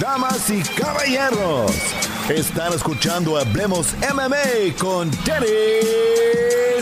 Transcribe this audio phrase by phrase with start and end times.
[0.00, 1.70] Damas y caballeros,
[2.28, 5.46] están escuchando Hablemos MMA con Danny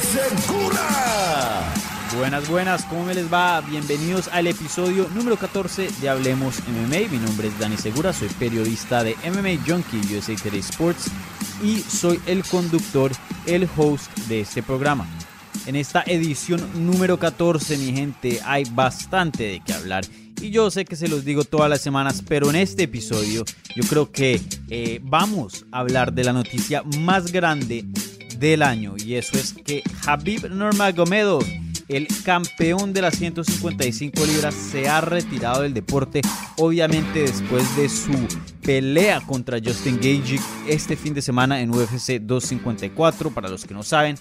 [0.01, 1.73] Segura.
[2.17, 3.61] Buenas, buenas, ¿cómo me les va?
[3.61, 7.11] Bienvenidos al episodio número 14 de Hablemos MMA.
[7.11, 11.11] Mi nombre es Dani Segura, soy periodista de MMA Junkie USA Today Sports
[11.63, 13.13] y soy el conductor,
[13.47, 15.07] el host de este programa.
[15.67, 20.05] En esta edición número 14, mi gente, hay bastante de qué hablar.
[20.43, 23.45] Y yo sé que se los digo todas las semanas, pero en este episodio
[23.77, 27.85] yo creo que eh, vamos a hablar de la noticia más grande
[28.41, 28.97] del año.
[28.99, 31.45] Y eso es que Habib Nurmagomedov,
[31.87, 36.23] el campeón de las 155 libras, se ha retirado del deporte.
[36.57, 38.13] Obviamente después de su
[38.63, 43.31] pelea contra Justin Gage este fin de semana en UFC 254.
[43.31, 44.17] Para los que no saben,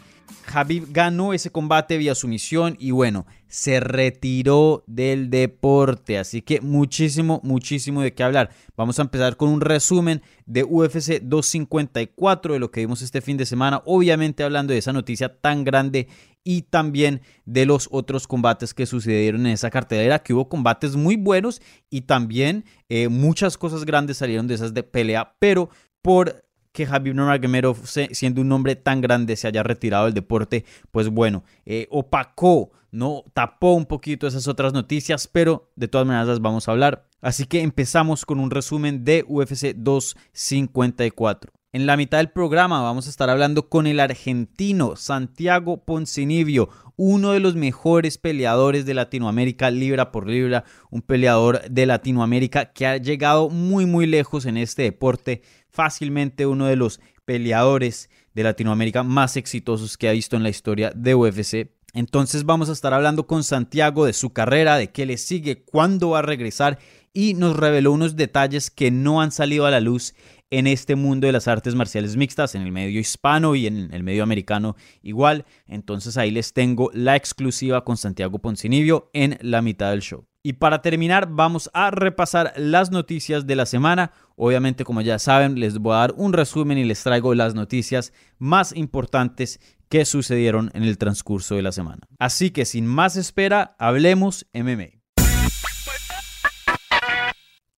[0.51, 6.17] Habib ganó ese combate vía sumisión y bueno, se retiró del deporte.
[6.17, 8.49] Así que muchísimo, muchísimo de qué hablar.
[8.77, 13.37] Vamos a empezar con un resumen de UFC 254 de lo que vimos este fin
[13.37, 13.81] de semana.
[13.85, 16.07] Obviamente hablando de esa noticia tan grande
[16.43, 21.15] y también de los otros combates que sucedieron en esa cartelera, que hubo combates muy
[21.15, 25.69] buenos y también eh, muchas cosas grandes salieron de esas de pelea, pero
[26.01, 31.09] por que Javier Nurmagomedov, siendo un nombre tan grande, se haya retirado del deporte, pues
[31.09, 36.41] bueno, eh, opacó, no tapó un poquito esas otras noticias, pero de todas maneras las
[36.41, 37.07] vamos a hablar.
[37.21, 41.51] Así que empezamos con un resumen de UFC 254.
[41.73, 46.67] En la mitad del programa vamos a estar hablando con el argentino Santiago Poncinibio,
[47.03, 52.85] uno de los mejores peleadores de Latinoamérica, libra por libra, un peleador de Latinoamérica que
[52.85, 55.41] ha llegado muy muy lejos en este deporte,
[55.71, 60.91] fácilmente uno de los peleadores de Latinoamérica más exitosos que ha visto en la historia
[60.95, 61.71] de UFC.
[61.95, 66.11] Entonces vamos a estar hablando con Santiago de su carrera, de qué le sigue, cuándo
[66.11, 66.77] va a regresar
[67.13, 70.13] y nos reveló unos detalles que no han salido a la luz
[70.51, 74.03] en este mundo de las artes marciales mixtas, en el medio hispano y en el
[74.03, 75.45] medio americano igual.
[75.65, 80.27] Entonces ahí les tengo la exclusiva con Santiago Poncinibio en la mitad del show.
[80.43, 84.11] Y para terminar, vamos a repasar las noticias de la semana.
[84.35, 88.11] Obviamente, como ya saben, les voy a dar un resumen y les traigo las noticias
[88.39, 92.07] más importantes que sucedieron en el transcurso de la semana.
[92.17, 95.00] Así que sin más espera, hablemos MMA.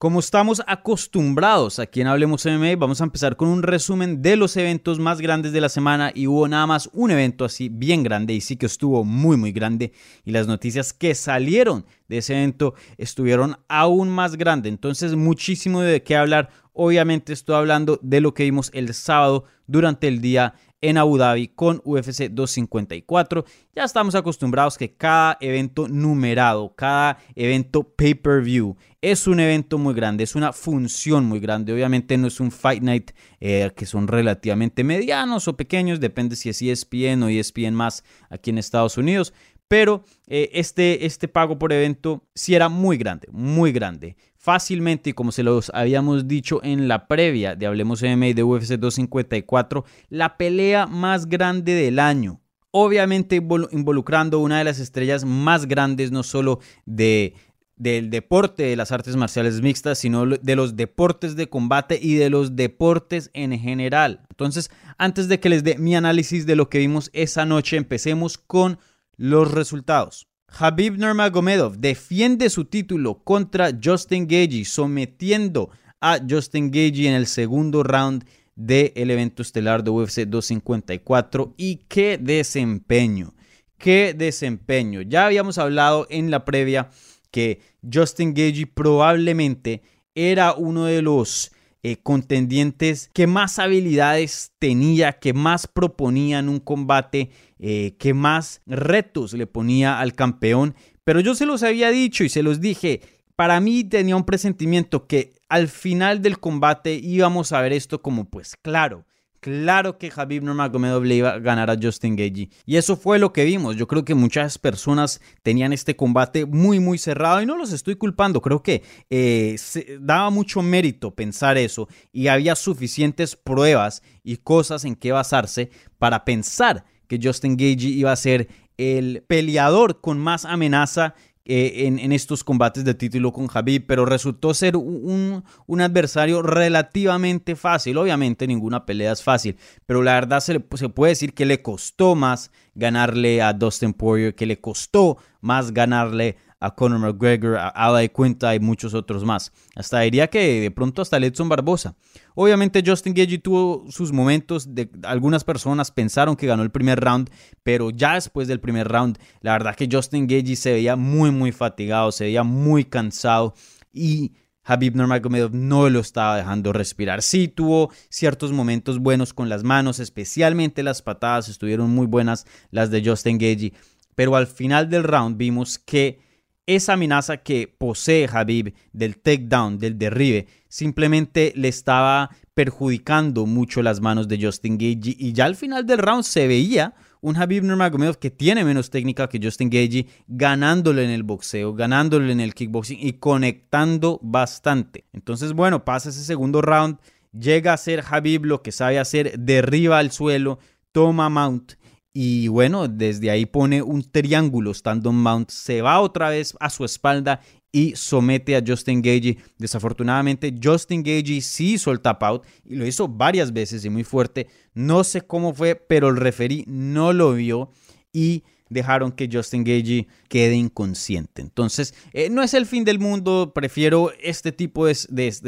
[0.03, 4.57] Como estamos acostumbrados aquí en Hablemos MMA, vamos a empezar con un resumen de los
[4.57, 8.33] eventos más grandes de la semana y hubo nada más un evento así bien grande
[8.33, 9.93] y sí que estuvo muy muy grande
[10.25, 14.73] y las noticias que salieron de ese evento estuvieron aún más grandes.
[14.73, 16.49] Entonces muchísimo de qué hablar.
[16.73, 21.47] Obviamente estoy hablando de lo que vimos el sábado durante el día en Abu Dhabi
[21.47, 23.45] con UFC 254.
[23.73, 30.23] Ya estamos acostumbrados que cada evento numerado, cada evento pay-per-view es un evento muy grande,
[30.23, 31.73] es una función muy grande.
[31.73, 36.49] Obviamente no es un Fight Night eh, que son relativamente medianos o pequeños, depende si
[36.49, 39.33] es ESPN o ESPN más aquí en Estados Unidos.
[39.73, 45.13] Pero eh, este, este pago por evento sí era muy grande, muy grande fácilmente, y
[45.13, 50.37] como se los habíamos dicho en la previa de Hablemos MMA de UFC 254, la
[50.37, 52.39] pelea más grande del año.
[52.69, 57.33] Obviamente involucrando una de las estrellas más grandes, no solo de,
[57.75, 62.29] del deporte de las artes marciales mixtas, sino de los deportes de combate y de
[62.29, 64.21] los deportes en general.
[64.29, 64.69] Entonces,
[64.99, 68.77] antes de que les dé mi análisis de lo que vimos esa noche, empecemos con
[69.17, 70.27] los resultados.
[70.47, 77.81] Habib Nurmagomedov defiende su título contra Justin Gagey, sometiendo a Justin Gagey en el segundo
[77.81, 78.25] round
[78.55, 81.55] del evento estelar de UFC 254.
[81.57, 83.33] Y qué desempeño,
[83.77, 85.01] qué desempeño.
[85.01, 86.89] Ya habíamos hablado en la previa
[87.31, 87.61] que
[87.91, 89.81] Justin Gagey probablemente
[90.13, 91.51] era uno de los
[91.85, 99.33] eh, contendientes que más habilidades tenía, que más proponían un combate eh, que más retos
[99.33, 100.75] le ponía al campeón.
[101.03, 103.01] Pero yo se los había dicho y se los dije,
[103.35, 108.29] para mí tenía un presentimiento que al final del combate íbamos a ver esto como
[108.29, 109.05] pues claro,
[109.43, 112.49] claro que Habib Nurmagomedov le iba a ganar a Justin Gagey.
[112.65, 113.75] Y eso fue lo que vimos.
[113.75, 117.97] Yo creo que muchas personas tenían este combate muy, muy cerrado y no los estoy
[117.97, 118.41] culpando.
[118.41, 119.57] Creo que eh,
[119.99, 125.69] daba mucho mérito pensar eso y había suficientes pruebas y cosas en que basarse
[125.99, 128.47] para pensar que Justin Gagey iba a ser
[128.77, 134.53] el peleador con más amenaza eh, en, estos combates de título con Habib, pero resultó
[134.53, 135.43] ser un,
[135.81, 137.97] adversario relativamente fácil.
[137.97, 142.15] Obviamente ninguna pelea es fácil, pero la verdad se, se puede decir que le costó
[142.15, 148.07] más ganarle a Dustin Poirier, que le costó más ganarle a Conor McGregor, a Ala
[148.07, 149.51] Cuenta y muchos otros más.
[149.75, 151.95] Hasta diría que de pronto hasta Edson Barbosa.
[152.35, 157.29] Obviamente Justin Gagey tuvo sus momentos, de, algunas personas pensaron que ganó el primer round,
[157.63, 161.51] pero ya después del primer round, la verdad que Justin Gagey se veía muy muy
[161.51, 163.53] fatigado, se veía muy cansado
[163.91, 164.31] y
[164.63, 167.21] Habib Nurmagomedov no lo estaba dejando respirar.
[167.21, 172.89] Sí tuvo ciertos momentos buenos con las manos, especialmente las patadas estuvieron muy buenas las
[172.89, 173.73] de Justin Gagey,
[174.15, 176.19] pero al final del round vimos que
[176.65, 183.99] esa amenaza que posee Habib del takedown, del derribe, simplemente le estaba perjudicando mucho las
[183.99, 186.93] manos de Justin Gagey y ya al final del round se veía
[187.23, 192.33] un Habib Nurmagomedov que tiene menos técnica que Justin Gagey, ganándole en el boxeo, ganándole
[192.33, 195.05] en el kickboxing y conectando bastante.
[195.13, 196.97] Entonces, bueno, pasa ese segundo round,
[197.31, 200.59] llega a ser Habib lo que sabe hacer, derriba al suelo,
[200.91, 201.73] toma mount
[202.11, 206.83] y bueno, desde ahí pone un triángulo stand-on mount, se va otra vez a su
[206.83, 207.39] espalda
[207.75, 209.39] y somete a Justin Gagey.
[209.57, 214.03] Desafortunadamente, Justin Gagey sí hizo el tap out y lo hizo varias veces y muy
[214.05, 214.47] fuerte.
[214.73, 217.71] No sé cómo fue, pero el referí no lo vio
[218.13, 218.43] y
[218.73, 221.41] dejaron que Justin Gagey quede inconsciente.
[221.41, 224.93] Entonces, eh, no es el fin del mundo, prefiero este tipo de,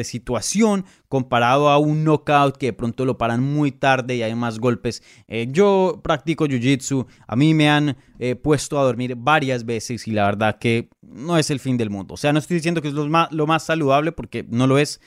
[0.04, 4.60] situación comparado a un knockout que de pronto lo paran muy tarde y hay más
[4.60, 5.04] golpes.
[5.28, 10.12] Eh, yo practico Jiu-Jitsu, a mí me han eh, puesto a dormir varias veces y
[10.12, 12.16] la verdad que no es el fin del mundo.
[12.16, 14.78] O sea, no estoy diciendo que es lo más, lo más saludable porque no lo
[14.78, 15.00] es,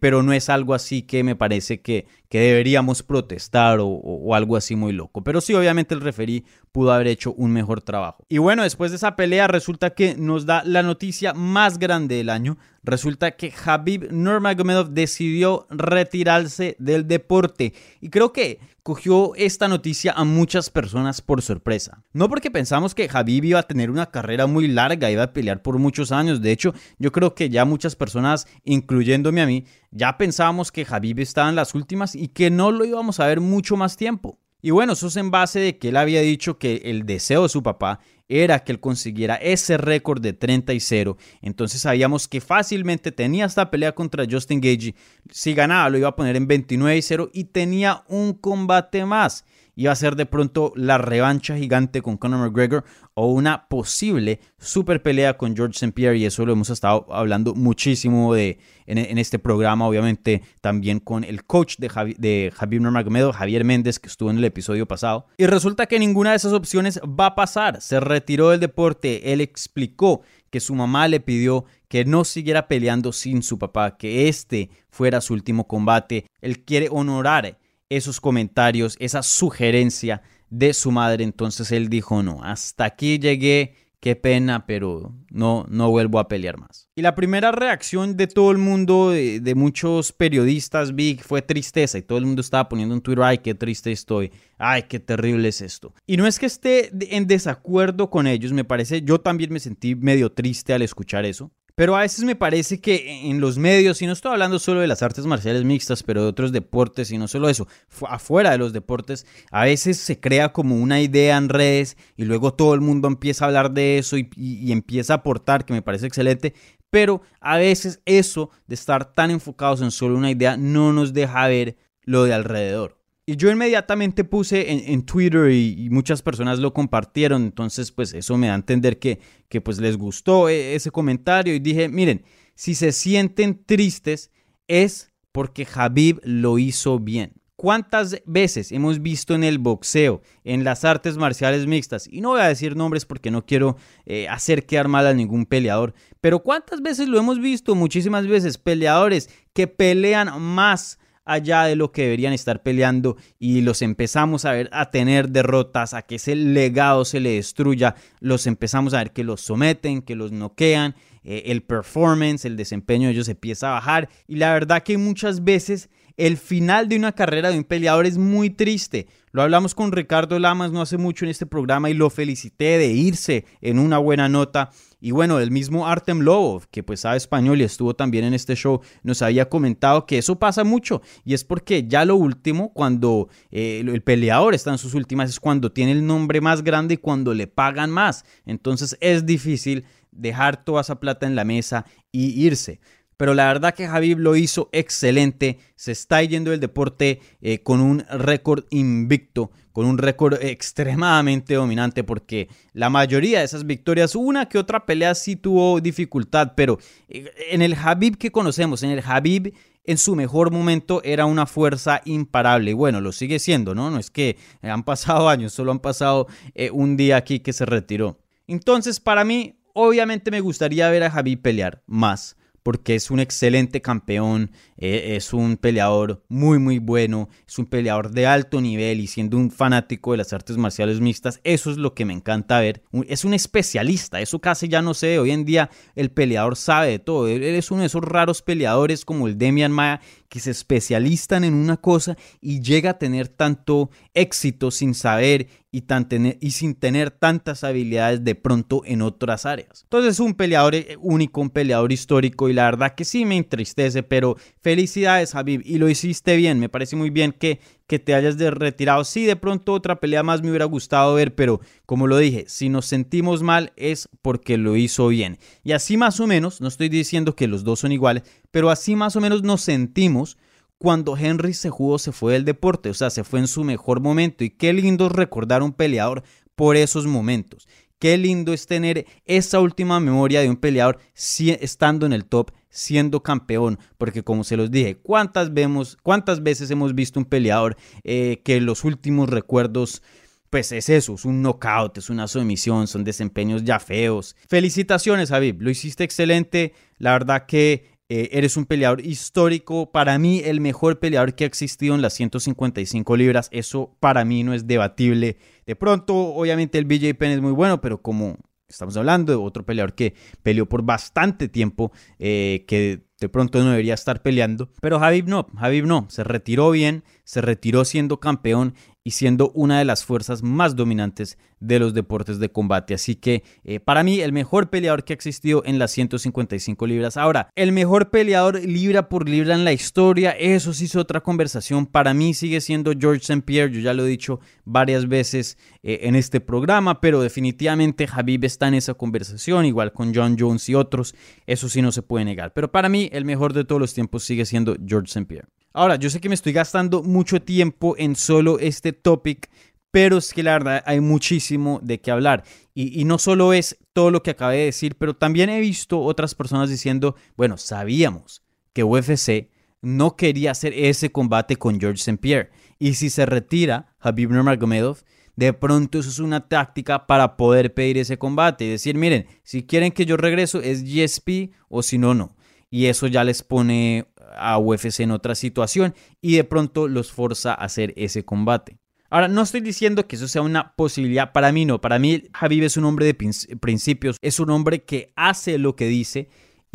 [0.00, 4.56] pero no es algo así que me parece que, que deberíamos protestar o, o, algo
[4.56, 5.22] así muy loco.
[5.22, 8.24] Pero sí, obviamente el referí pudo haber hecho un mejor trabajo.
[8.28, 12.30] Y bueno, después de esa pelea resulta que nos da la noticia más grande del
[12.30, 12.58] año.
[12.86, 17.74] Resulta que Habib Nurmagomedov decidió retirarse del deporte.
[18.00, 22.04] Y creo que cogió esta noticia a muchas personas por sorpresa.
[22.12, 25.62] No porque pensamos que Habib iba a tener una carrera muy larga, iba a pelear
[25.62, 26.40] por muchos años.
[26.40, 31.18] De hecho, yo creo que ya muchas personas, incluyéndome a mí, ya pensábamos que Habib
[31.18, 34.38] estaba en las últimas y que no lo íbamos a ver mucho más tiempo.
[34.62, 37.48] Y bueno, eso es en base de que él había dicho que el deseo de
[37.48, 41.16] su papá era que él consiguiera ese récord de 30 y 0.
[41.42, 44.94] Entonces sabíamos que fácilmente tenía esta pelea contra Justin Gage.
[45.30, 49.44] Si ganaba lo iba a poner en 29 y 0 y tenía un combate más
[49.76, 52.84] iba a ser de pronto la revancha gigante con Conor McGregor
[53.14, 55.92] o una posible super pelea con George St.
[55.92, 61.24] Pierre y eso lo hemos estado hablando muchísimo de, en, este programa, obviamente también con
[61.24, 65.26] el coach de, Javi, de Javier Nurmagomedov, Javier Méndez, que estuvo en el episodio pasado.
[65.36, 67.82] Y resulta que ninguna de esas opciones va a pasar.
[67.82, 73.12] Se retiró del deporte, él explicó que su mamá le pidió que no siguiera peleando
[73.12, 76.26] sin su papá, que este fuera su último combate.
[76.40, 81.24] Él quiere honorar esos comentarios, esa sugerencia de su madre.
[81.24, 86.58] Entonces él dijo, no, hasta aquí llegué, qué pena, pero no, no vuelvo a pelear
[86.58, 86.88] más.
[86.94, 90.92] Y la primera reacción de todo el mundo, de, muchos periodistas
[91.22, 91.98] fue tristeza.
[91.98, 95.48] Y todo el mundo estaba poniendo en Twitter, ay, qué triste estoy, ay, qué terrible
[95.48, 95.94] es esto.
[96.06, 99.94] Y no es que esté en desacuerdo con ellos, me parece, yo también me sentí
[99.94, 101.50] medio triste al escuchar eso.
[101.76, 104.86] Pero a veces me parece que en los medios, y no estoy hablando solo de
[104.86, 107.68] las artes marciales mixtas, pero de otros deportes, y no solo eso,
[108.08, 112.54] afuera de los deportes, a veces se crea como una idea en redes y luego
[112.54, 116.06] todo el mundo empieza a hablar de eso y, empieza a aportar, que me parece
[116.06, 116.54] excelente,
[116.88, 121.46] pero a veces eso de estar tan enfocados en solo una idea no nos deja
[121.46, 122.96] ver lo de alrededor.
[123.28, 128.46] Y yo inmediatamente puse en, Twitter y, muchas personas lo compartieron, entonces pues eso me
[128.46, 129.18] da a entender que,
[129.48, 132.22] que pues les gustó e, ese comentario y dije, miren,
[132.54, 134.30] si se sienten tristes
[134.68, 137.32] es porque Habib lo hizo bien.
[137.56, 142.42] ¿Cuántas veces hemos visto en el boxeo, en las artes marciales mixtas, y no voy
[142.42, 146.80] a decir nombres porque no quiero eh, hacer quedar mal a ningún peleador, pero cuántas
[146.80, 152.32] veces lo hemos visto, muchísimas veces, peleadores que pelean más allá de lo que deberían
[152.32, 157.20] estar peleando y los empezamos a ver a tener derrotas, a que ese legado se
[157.20, 162.44] le destruya, los empezamos a ver que los someten, que los noquean, eh, el performance,
[162.44, 166.88] el desempeño de ellos empieza a bajar y la verdad que muchas veces el final
[166.88, 169.06] de una carrera de un peleador es muy triste.
[169.36, 172.86] Lo hablamos con Ricardo Lamas no hace mucho en este programa y lo felicité de
[172.86, 174.70] irse en una buena nota.
[174.98, 178.54] Y bueno, el mismo Artem Lobov, que pues sabe español y estuvo también en este
[178.54, 181.02] show, nos había comentado que eso pasa mucho.
[181.22, 185.38] Y es porque ya lo último, cuando eh, el peleador está en sus últimas, es
[185.38, 188.24] cuando tiene el nombre más grande y cuando le pagan más.
[188.46, 192.80] Entonces es difícil dejar toda esa plata en la mesa y irse
[193.16, 197.80] pero la verdad que Javib lo hizo excelente, se está yendo el deporte eh, con
[197.80, 204.48] un récord invicto, con un récord extremadamente dominante, porque la mayoría de esas victorias, una
[204.48, 209.02] que otra pelea sí tuvo dificultad, pero eh, en el Javib que conocemos, en el
[209.02, 209.54] Javib
[209.86, 212.72] en su mejor momento era una fuerza imparable.
[212.72, 213.90] Y bueno, lo sigue siendo, ¿no?
[213.90, 217.64] No es que han pasado años, solo han pasado eh, un día aquí que se
[217.64, 218.18] retiró.
[218.48, 223.80] Entonces, para mí, obviamente me gustaría ver a Javib pelear más porque es un excelente
[223.80, 229.06] campeón, eh, es un peleador muy muy bueno, es un peleador de alto nivel y
[229.06, 232.82] siendo un fanático de las artes marciales mixtas, eso es lo que me encanta ver.
[233.08, 236.98] Es un especialista, eso casi ya no sé, hoy en día el peleador sabe de
[236.98, 241.44] todo, él es uno de esos raros peleadores como el Demian Maya que se especialistan
[241.44, 246.52] en una cosa y llega a tener tanto éxito sin saber y, tan tener, y
[246.52, 249.82] sin tener tantas habilidades de pronto en otras áreas.
[249.84, 253.36] Entonces es un peleador eh, único, un peleador histórico y la verdad que sí me
[253.36, 254.36] entristece, pero
[254.66, 259.04] felicidades Habib y lo hiciste bien, me parece muy bien que, que te hayas retirado.
[259.04, 262.68] Sí, de pronto otra pelea más me hubiera gustado ver, pero como lo dije, si
[262.68, 265.38] nos sentimos mal es porque lo hizo bien.
[265.62, 268.96] Y así más o menos, no estoy diciendo que los dos son iguales, pero así
[268.96, 270.36] más o menos nos sentimos
[270.78, 274.00] cuando Henry se jugó, se fue del deporte, o sea, se fue en su mejor
[274.00, 274.42] momento.
[274.42, 276.24] Y qué lindo recordar a un peleador
[276.56, 277.68] por esos momentos.
[277.98, 283.22] Qué lindo es tener esa última memoria de un peleador estando en el top, siendo
[283.22, 288.42] campeón, porque como se los dije, ¿cuántas, vemos, cuántas veces hemos visto un peleador eh,
[288.44, 290.02] que los últimos recuerdos
[290.50, 294.36] pues es eso, es un knockout, es una sumisión, son desempeños ya feos.
[294.48, 296.72] Felicitaciones, Javib, lo hiciste excelente.
[296.98, 301.46] La verdad que eh, eres un peleador histórico, para mí el mejor peleador que ha
[301.46, 305.38] existido en las 155 libras, eso para mí no es debatible.
[305.66, 308.36] De pronto, obviamente el BJ Penn es muy bueno, pero como
[308.68, 313.70] estamos hablando de otro peleador que peleó por bastante tiempo, eh, que de pronto no
[313.70, 318.74] debería estar peleando, pero Javib no, Javib no, se retiró bien, se retiró siendo campeón
[319.02, 322.94] y siendo una de las fuerzas más dominantes de los deportes de combate.
[322.94, 327.16] Así que eh, para mí el mejor peleador que ha existido en las 155 libras.
[327.16, 331.86] Ahora, el mejor peleador libra por libra en la historia, eso sí es otra conversación.
[331.86, 333.42] Para mí sigue siendo George St.
[333.42, 338.44] Pierre, yo ya lo he dicho varias veces eh, en este programa, pero definitivamente Habib
[338.44, 341.14] está en esa conversación, igual con John Jones y otros,
[341.46, 342.52] eso sí no se puede negar.
[342.52, 345.26] Pero para mí el mejor de todos los tiempos sigue siendo George St.
[345.26, 345.48] Pierre.
[345.76, 349.50] Ahora, yo sé que me estoy gastando mucho tiempo en solo este topic,
[349.90, 352.44] pero es que la verdad hay muchísimo de qué hablar.
[352.72, 356.34] Y, no solo es todo lo que acabé de decir, pero también he visto otras
[356.34, 358.42] personas diciendo, bueno, sabíamos
[358.72, 359.50] que UFC
[359.82, 362.16] no quería hacer ese combate con George St.
[362.16, 362.48] Pierre.
[362.78, 365.02] Y si se retira Habib Nurmagomedov,
[365.36, 369.64] de pronto eso es una táctica para poder pedir ese combate y decir, miren, si
[369.66, 372.34] quieren que yo regreso es GSP o si no, no.
[372.70, 374.06] Y eso ya les pone
[374.36, 378.78] a UFC en otra situación y de pronto los forza a hacer ese combate.
[379.08, 382.64] Ahora, no estoy diciendo que eso sea una posibilidad, para mí no, para mí Javib
[382.64, 386.28] es un hombre de principios, es un hombre que hace lo que dice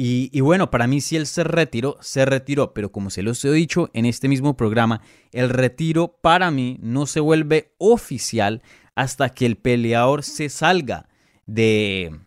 [0.03, 3.51] y, bueno, para mí si él se retiró, se retiró, pero como se los he
[3.51, 5.01] dicho en este mismo programa,
[5.31, 8.63] el retiro para mí no se vuelve oficial
[8.95, 11.07] hasta que el peleador se salga
[11.45, 12.19] de,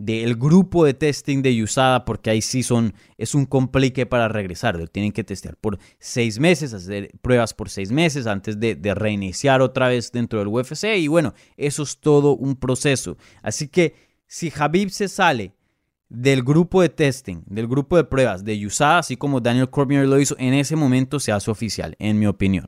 [0.00, 4.88] del grupo de testing de USADA, porque ahí sí son, es un complique para regresar.
[4.88, 9.60] Tienen que testear por seis meses, hacer pruebas por seis meses antes de, de, reiniciar
[9.60, 10.96] otra vez dentro del UFC.
[10.96, 13.18] Y bueno, eso es todo un proceso.
[13.42, 13.94] Así que
[14.26, 15.54] si Habib se sale
[16.08, 20.18] del grupo de testing, del grupo de pruebas de USADA, así como Daniel Cormier lo
[20.18, 22.64] hizo, en ese momento se hace oficial, en mi opinión.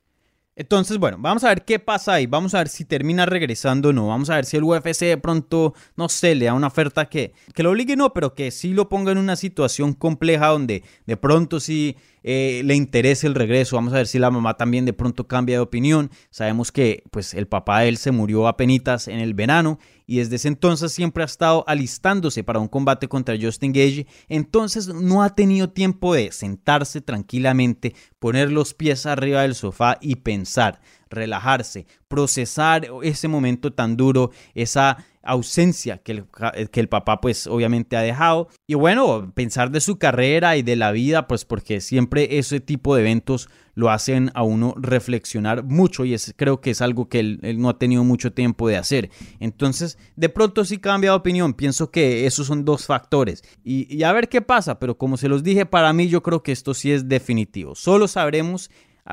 [0.54, 2.26] Entonces, bueno, vamos a ver qué pasa ahí.
[2.26, 4.08] Vamos a ver si termina regresando o no.
[4.08, 7.32] Vamos a ver si el UFC de pronto, no sé, le da una oferta que,
[7.54, 11.16] que lo obligue, no, pero que sí lo ponga en una situación compleja donde de
[11.16, 13.76] pronto sí eh, le interese el regreso.
[13.76, 16.10] Vamos a ver si la mamá también de pronto cambia de opinión.
[16.30, 20.18] Sabemos que pues el papá de él se murió a penitas en el verano y
[20.18, 24.06] desde ese entonces siempre ha estado alistándose para un combate contra Justin Gage.
[24.28, 30.16] Entonces no ha tenido tiempo de sentarse tranquilamente, poner los pies arriba del sofá y
[30.16, 30.80] pensar
[31.12, 36.24] relajarse, procesar ese momento tan duro, esa ausencia que el,
[36.70, 40.74] que el papá pues obviamente ha dejado y bueno, pensar de su carrera y de
[40.74, 46.04] la vida pues porque siempre ese tipo de eventos lo hacen a uno reflexionar mucho
[46.04, 49.10] y es, creo que es algo que él, no ha tenido mucho tiempo de hacer.
[49.40, 54.12] Entonces, de pronto sí cambia de opinión, pienso que esos son dos factores y, a
[54.12, 56.92] ver qué pasa, pero como se los dije, para mí yo creo que esto sí
[56.92, 57.74] es definitivo.
[57.74, 58.70] Solo sabremos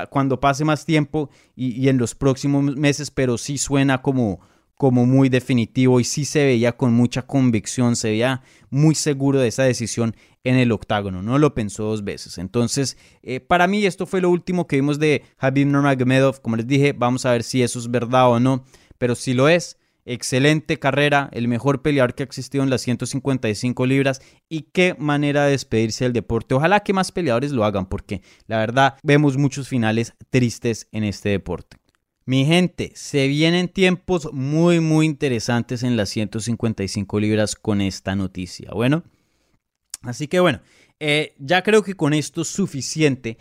[0.10, 4.40] cuando pase más tiempo y, en los próximos meses, pero sí suena como
[4.76, 9.50] como muy definitivo y sí se veía con mucha convicción, se veía muy seguro de
[9.50, 10.16] esa decisión
[10.46, 12.38] en el octágono, no lo pensó dos veces.
[12.38, 16.66] Entonces, eh, para mí esto fue lo último que vimos de Habib Nurmagomedov, como les
[16.66, 18.64] dije, vamos a ver si eso es verdad o no,
[18.98, 19.78] pero si lo es,
[20.10, 25.46] excelente carrera, el mejor peleador que ha existido en las 155 libras y qué manera
[25.46, 26.56] de despedirse del deporte.
[26.56, 31.30] Ojalá que más peleadores lo hagan porque la verdad vemos muchos finales tristes en este
[31.30, 31.78] deporte.
[32.26, 38.72] Mi gente, se vienen tiempos muy, muy interesantes en las 155 libras con esta noticia.
[38.72, 39.04] Bueno,
[40.02, 40.62] así que bueno,
[41.00, 43.38] eh, ya creo que con esto es suficiente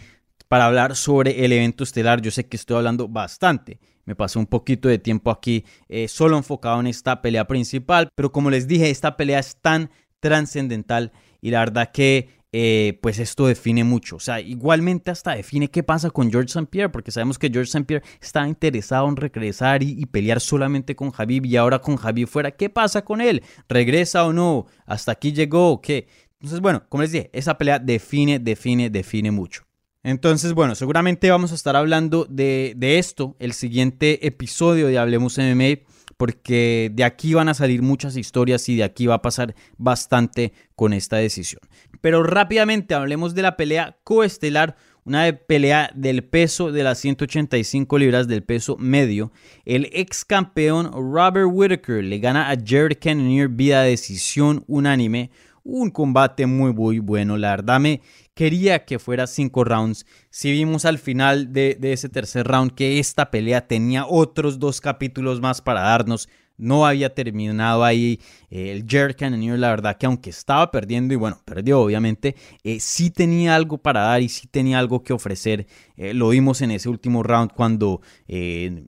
[0.48, 2.22] para hablar sobre el evento estelar.
[2.22, 3.78] Yo sé que estoy hablando bastante.
[4.08, 8.08] Me pasé un poquito de tiempo aquí eh, solo enfocado en esta pelea principal.
[8.14, 11.12] Pero como les dije, esta pelea es tan trascendental
[11.42, 14.16] y la verdad que eh, pues esto define mucho.
[14.16, 16.68] O sea, igualmente hasta define qué pasa con George St.
[16.70, 17.84] Pierre, porque sabemos que George St.
[17.84, 22.52] Pierre está interesado en regresar y, pelear solamente con Javi y ahora con Javi fuera.
[22.52, 23.42] ¿Qué pasa con él?
[23.68, 24.64] ¿Regresa o no?
[24.86, 26.08] ¿Hasta aquí llegó qué?
[26.40, 29.67] Entonces, bueno, como les dije, esa pelea define, define, define mucho.
[30.02, 35.80] Entonces, bueno, seguramente vamos a estar hablando de, esto el siguiente episodio de Hablemos MMA
[36.16, 40.52] porque de aquí van a salir muchas historias y de aquí va a pasar bastante
[40.74, 41.60] con esta decisión.
[42.00, 48.28] Pero rápidamente hablemos de la pelea coestelar, una pelea del peso de las 185 libras
[48.28, 49.32] del peso medio.
[49.64, 55.30] El ex campeón Robert Whitaker le gana a Jared Cannonier vía decisión unánime.
[55.70, 58.00] Un combate muy muy bueno, la verdad me
[58.32, 60.06] quería que fuera cinco rounds.
[60.30, 65.42] Si vimos al final de, ese tercer round que esta pelea tenía otros dos capítulos
[65.42, 68.18] más para darnos, no había terminado ahí
[68.50, 72.34] eh, el Jared Cannonier, la verdad que aunque estaba perdiendo y bueno, perdió obviamente,
[72.64, 75.66] eh, sí tenía algo para dar y sí tenía algo que ofrecer.
[75.98, 78.00] Eh, lo vimos en ese último round cuando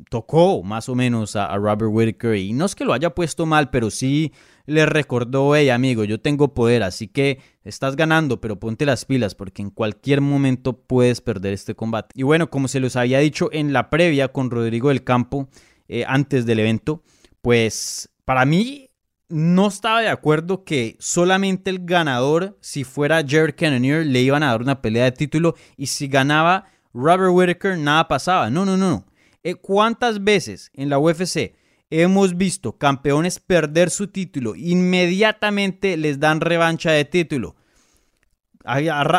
[0.09, 3.45] tocó más o menos a, a Robert Whitaker y no es que lo haya puesto
[3.45, 4.33] mal, pero sí
[4.67, 9.35] le recordó, hey amigo, yo tengo poder, así que estás ganando, pero ponte las pilas
[9.35, 12.11] porque en cualquier momento puedes perder este combate.
[12.15, 15.49] Y bueno, como se los había dicho en la previa con Rodrigo del Campo
[15.89, 17.03] eh, antes del evento,
[17.43, 18.91] pues para mí
[19.29, 24.49] no estaba de acuerdo que solamente el ganador, si fuera Jared Cannonier, le iban a
[24.49, 28.51] dar una pelea de título y si ganaba Robert Whittaker, nada pasaba.
[28.51, 29.07] No, no, no.
[29.43, 31.55] Eh, ¿Cuántas veces en la UFC
[31.91, 37.57] hemos visto campeones perder su título, inmediatamente les dan revancha de título.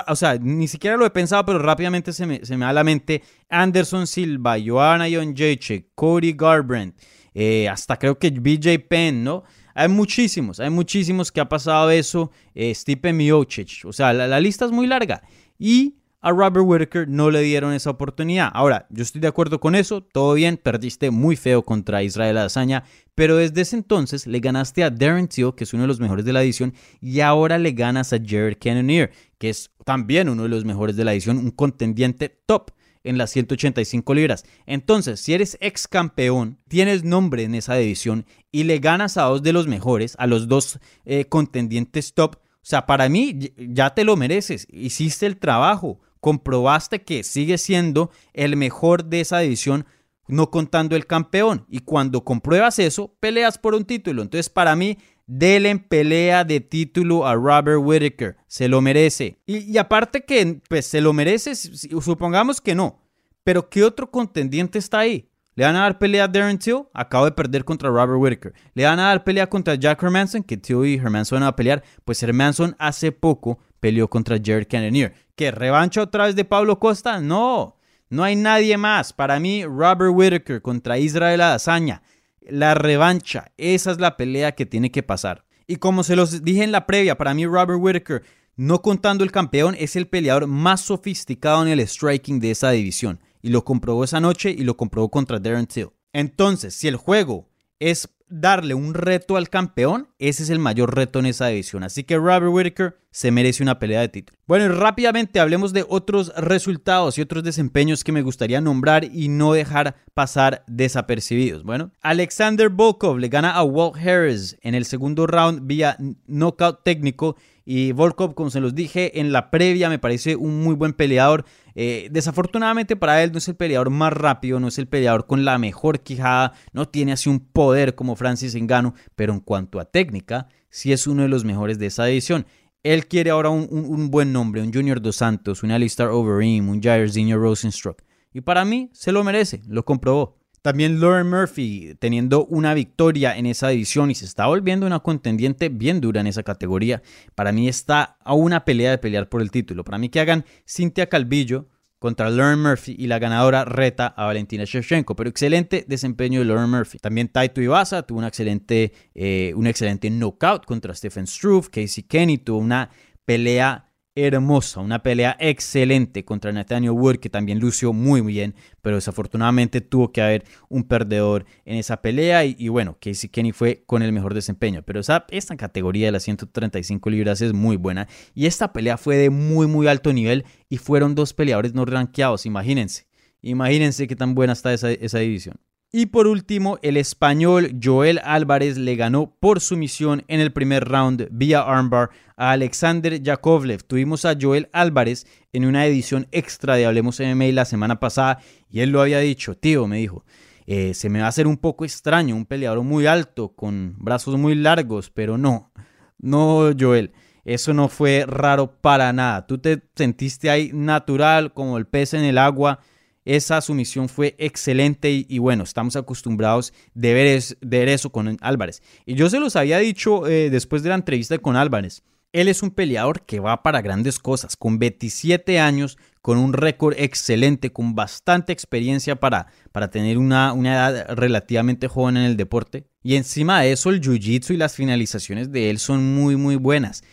[0.08, 3.24] O sea, ni siquiera lo he pensado, pero rápidamente se me, da a la mente
[3.50, 6.96] Anderson Silva, Joanna Jacek, Cody Garbrandt,
[7.34, 9.44] eh, hasta creo que BJ Penn, ¿no?
[9.74, 14.40] Hay muchísimos, hay muchísimos que ha pasado eso, eh, Stipe Miocic, o sea, la, la
[14.40, 15.24] lista es muy larga.
[15.58, 18.52] Y a Robert Whitaker no le dieron esa oportunidad.
[18.54, 22.84] Ahora, yo estoy de acuerdo con eso, todo bien, perdiste muy feo contra Israel Adesanya,
[23.16, 26.24] pero desde ese entonces le ganaste a Darren Till, que es uno de los mejores
[26.24, 30.50] de la edición, y ahora le ganas a Jared Cannonier, que es también uno de
[30.50, 32.72] los mejores de la edición, un contendiente top
[33.04, 34.46] en las 185 libras.
[34.68, 39.42] Entonces, si eres ex campeón, tienes nombre en esa división y le ganas a dos
[39.42, 44.04] de los mejores, a los dos eh, contendientes top, o sea, para mí ya te
[44.04, 49.86] lo mereces, hiciste el trabajo comprobaste que sigue siendo el mejor de esa división,
[50.28, 51.66] no contando el campeón.
[51.68, 54.22] Y cuando compruebas eso, peleas por un título.
[54.22, 58.38] Entonces, para mí, en pelea de título a Robert Whitaker.
[58.48, 59.40] Se lo merece.
[59.46, 63.00] Y, aparte que, pues, se lo merece, supongamos que no.
[63.44, 65.28] Pero ¿qué otro contendiente está ahí?
[65.56, 66.84] ¿Le van a dar pelea a Darren Till?
[66.94, 68.54] Acabo de perder contra Robert Whitaker.
[68.74, 70.44] ¿Le van a dar pelea contra Jack Hermanson?
[70.44, 71.84] Que Till y Hermanson van a pelear.
[72.06, 75.14] Pues Hermanson hace poco peleó contra Jared Cannonier.
[75.36, 77.20] ¿Qué revancha otra vez de Pablo Costa?
[77.20, 77.76] No,
[78.10, 79.12] no hay nadie más.
[79.12, 82.04] Para mí, Robert Whitaker contra Israel Adesanya.
[82.40, 85.46] La revancha, esa es la pelea que tiene que pasar.
[85.68, 88.24] Y como se los dije en la previa, para mí Robert Whitaker,
[88.56, 93.20] no contando el campeón, es el peleador más sofisticado en el striking de esa división.
[93.42, 95.90] Y lo comprobó esa noche y lo comprobó contra Darren Till.
[96.14, 101.20] Entonces, si el juego es darle un reto al campeón, ese es el mayor reto
[101.20, 101.84] en esa división.
[101.84, 104.40] Así que Robert Whitaker se merece una pelea de título.
[104.48, 109.54] Bueno, rápidamente hablemos de otros resultados y otros desempeños que me gustaría nombrar y no
[109.54, 111.64] dejar pasar desapercibidos.
[111.64, 117.36] Bueno, Alexander Volkov le gana a Walt Harris en el segundo round vía knockout técnico
[117.66, 121.46] y Volkov, como se los dije en la previa, me parece un muy buen peleador.
[121.76, 125.46] Eh, desafortunadamente para él no es el peleador más rápido, no es el peleador con
[125.46, 129.86] la mejor quijada, no tiene así un poder como Francis Engano, pero en cuanto a
[129.86, 132.46] técnica, sí es uno de los mejores de esa edición.
[132.84, 137.38] Él quiere ahora un, buen nombre, un Junior Dos Santos, un Alistair Overeem, un Jairzinho
[137.38, 138.02] Rosenstruck.
[138.34, 140.41] Y para mí se lo merece, lo comprobó.
[140.62, 145.70] También Lauren Murphy teniendo una victoria en esa división y se está volviendo una contendiente
[145.70, 147.02] bien dura en esa categoría.
[147.34, 149.84] Para mí está a una pelea de pelear por el título.
[149.84, 154.64] Para mí que hagan Cynthia Calvillo contra Lauren Murphy y la ganadora reta a Valentina
[154.66, 155.16] Shevchenko.
[155.16, 157.00] Pero excelente desempeño de Lauren Murphy.
[157.00, 161.70] También Taito Iwasa tuvo una excelente, eh, un excelente knockout contra Stephen Struve.
[161.72, 162.90] Casey Kenny tuvo una
[163.26, 169.80] pelea hermosa, una pelea excelente contra Nathaniel Wood, que también lució muy bien, pero desafortunadamente
[169.80, 174.12] tuvo que haber un perdedor en esa pelea y, bueno, Casey Kenny fue con el
[174.12, 178.74] mejor desempeño, pero esa, esta categoría de las 135 libras es muy buena y esta
[178.74, 183.08] pelea fue de muy muy alto nivel y fueron dos peleadores no rankeados, imagínense,
[183.42, 185.56] imagínense qué tan buena está esa, esa división.
[185.94, 191.28] Y por último, el español Joel Álvarez le ganó por sumisión en el primer round
[191.32, 193.84] vía armbar a Alexander Yakovlev.
[193.84, 198.80] Tuvimos a Joel Álvarez en una edición extra de Hablemos MMA la semana pasada y
[198.80, 200.24] él lo había dicho, tío, me dijo,
[200.66, 204.38] eh, se me va a hacer un poco extraño, un peleador muy alto, con brazos
[204.38, 205.74] muy largos, pero no,
[206.20, 207.12] no, Joel.
[207.44, 209.46] Eso no fue raro para nada.
[209.46, 212.80] Tú te sentiste ahí natural, como el pez en el agua
[213.26, 218.82] esa sumisión fue excelente y, bueno, estamos acostumbrados de ver, eso con Álvarez.
[219.06, 222.04] Y yo se los había dicho eh, después de la entrevista con Álvarez.
[222.34, 226.96] Él es un peleador que va para grandes cosas, con 27 años, con un récord
[226.98, 232.86] excelente, con bastante experiencia para, para tener una, una, edad relativamente joven en el deporte.
[233.04, 237.04] Y encima de eso, el jiu-jitsu y las finalizaciones de él son muy, muy buenas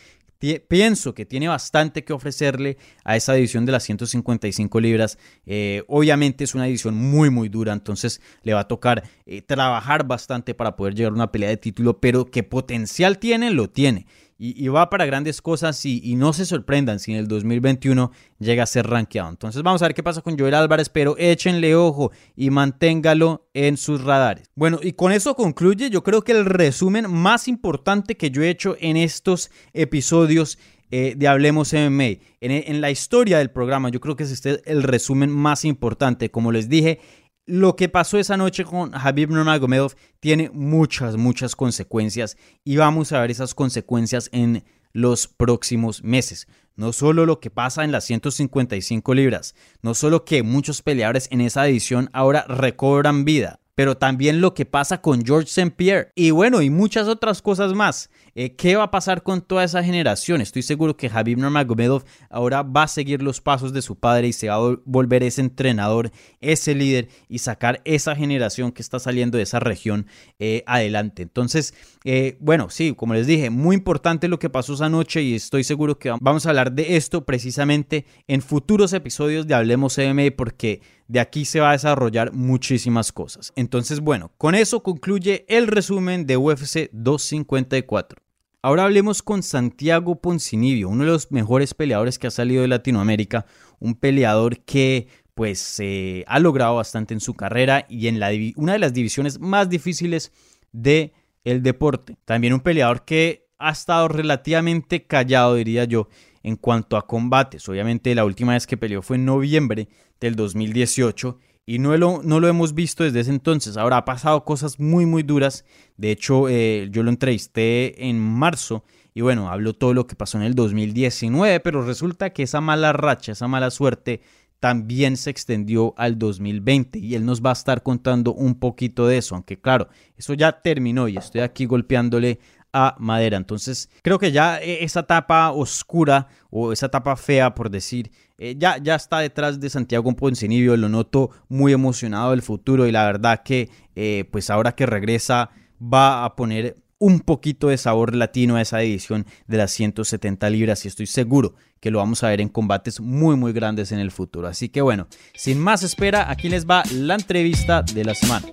[0.69, 5.19] pienso que tiene bastante que ofrecerle a esa división de las 155 libras.
[5.47, 10.07] Eh, obviamente es una división muy, muy dura, entonces le va a tocar eh, trabajar
[10.07, 14.07] bastante para poder llegar a una pelea de título, pero que potencial tiene, lo tiene
[14.41, 18.67] y, va para grandes cosas y, no se sorprendan si en el 2021 llega a
[18.67, 19.31] ser rankeado.
[19.31, 23.77] Entonces vamos a ver qué pasa con Joel Álvarez, pero échenle ojo y manténgalo en
[23.77, 24.49] sus radares.
[24.55, 28.51] Bueno, y con eso concluye yo creo que el resumen más importante que yo he
[28.51, 30.59] hecho en estos episodios
[30.91, 32.19] eh, de Hablemos MMA.
[32.41, 36.31] En, en, la historia del programa, yo creo que es este el resumen más importante.
[36.31, 37.01] Como les dije,
[37.49, 43.21] lo que pasó esa noche con Habib Nurmagomedov tiene muchas, muchas consecuencias y vamos a
[43.23, 46.47] ver esas consecuencias en los próximos meses.
[46.77, 51.41] No solo lo que pasa en las 155 libras, no solo que muchos peleadores en
[51.41, 55.71] esa edición ahora recobran vida, pero también lo que pasa con George St.
[55.71, 58.11] Pierre y bueno, y muchas otras cosas más.
[58.41, 60.41] Eh, ¿Qué va a pasar con toda esa generación?
[60.41, 64.33] Estoy seguro que Habib Nurmagomedov ahora va a seguir los pasos de su padre y
[64.33, 69.39] se va a volver ese entrenador, ese líder y sacar esa generación que está saliendo
[69.39, 70.07] de esa región
[70.39, 71.23] eh, adelante.
[71.23, 71.75] Entonces,
[72.05, 75.65] eh, bueno, sí, como les dije, muy importante lo que pasó esa noche y estoy
[75.65, 80.81] seguro que vamos a hablar de esto precisamente en futuros episodios de Hablemos MMA porque
[81.09, 83.53] de aquí se va a desarrollar muchísimas cosas.
[83.57, 88.28] Entonces, bueno, con eso concluye el resumen de UFC 254.
[88.61, 93.47] Ahora hablemos con Santiago Poncinibio, uno de los mejores peleadores que ha salido de Latinoamérica,
[93.79, 95.81] un peleador que pues
[96.27, 100.33] ha logrado bastante en su carrera y en la, una de las divisiones más difíciles
[100.73, 101.13] de
[101.45, 102.17] el deporte.
[102.25, 106.09] También un peleador que ha estado relativamente callado, diría yo,
[106.43, 107.69] en cuanto a combates.
[107.69, 112.41] Obviamente la última vez que peleó fue en noviembre del 2018 y no lo, no
[112.41, 113.77] lo hemos visto desde ese entonces.
[113.77, 115.67] Ahora ha pasado cosas muy, muy duras.
[115.99, 120.39] De hecho, eh, yo lo entrevisté en marzo y bueno, habló todo lo que pasó
[120.39, 124.23] en el 2019, pero resulta que esa mala racha, esa mala suerte
[124.61, 129.19] también se extendió al 2020 y él nos va a estar contando un poquito de
[129.19, 132.41] eso, aunque claro, eso ya terminó y estoy aquí golpeándole
[132.73, 133.37] a madera.
[133.37, 138.55] Entonces, creo que ya e, esa etapa oscura o esa etapa fea, por decir, eh,
[138.57, 140.77] ya, ya está detrás de Santiago Poncinibio.
[140.77, 145.51] Lo noto muy emocionado del futuro y la verdad que, eh, pues ahora que regresa,
[145.83, 150.85] va a poner un poquito de sabor latino a esa edición de las 170 libras
[150.85, 154.11] y estoy seguro que lo vamos a ver en combates muy muy grandes en el
[154.11, 154.49] futuro.
[154.49, 158.47] Así que bueno, sin más espera, aquí les va la entrevista de la semana.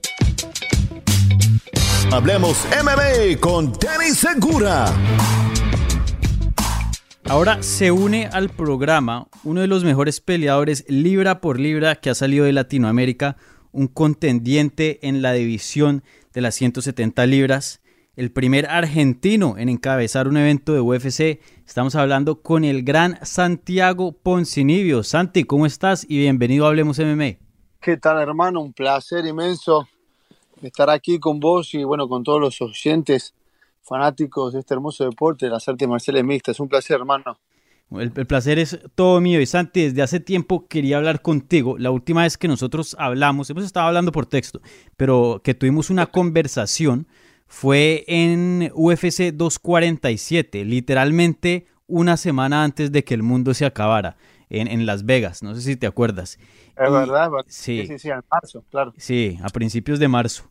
[2.12, 4.94] Hablemos MMA con Danny Segura.
[7.28, 12.16] Ahora se une al programa uno de los mejores peleadores libra por libra que ha
[12.16, 13.36] salido de Latinoamérica,
[13.72, 17.82] un contendiente en la división de las 170 libras,
[18.16, 21.42] el primer argentino en encabezar un evento de UFC.
[21.66, 25.02] Estamos hablando con el gran Santiago Poncinibio.
[25.02, 26.06] Santi, ¿cómo estás?
[26.08, 27.38] Y bienvenido a Hablemos MMA.
[27.82, 28.62] ¿Qué tal, hermano?
[28.62, 29.88] Un placer inmenso
[30.62, 33.34] estar aquí con vos y bueno, con todos los oyentes
[33.86, 36.56] fanáticos de este hermoso deporte, las artes marciales mixtas.
[36.56, 37.38] Es un placer, hermano.
[37.92, 39.40] El, el, placer es todo mío.
[39.40, 41.78] Y Santi, desde hace tiempo quería hablar contigo.
[41.78, 44.60] La última vez que nosotros hablamos, hemos estado hablando por texto,
[44.98, 47.08] pero que tuvimos una conversación
[47.48, 54.18] fue en UFC 247, literalmente una semana antes de que el mundo se acabara,
[54.50, 55.44] en, en Las Vegas.
[55.44, 56.40] No sé si te acuerdas.
[56.76, 58.94] Es Y- verdad, Sí, sí, sí, sí, en marzo, claro.
[58.98, 60.50] Sí, a principios de marzo.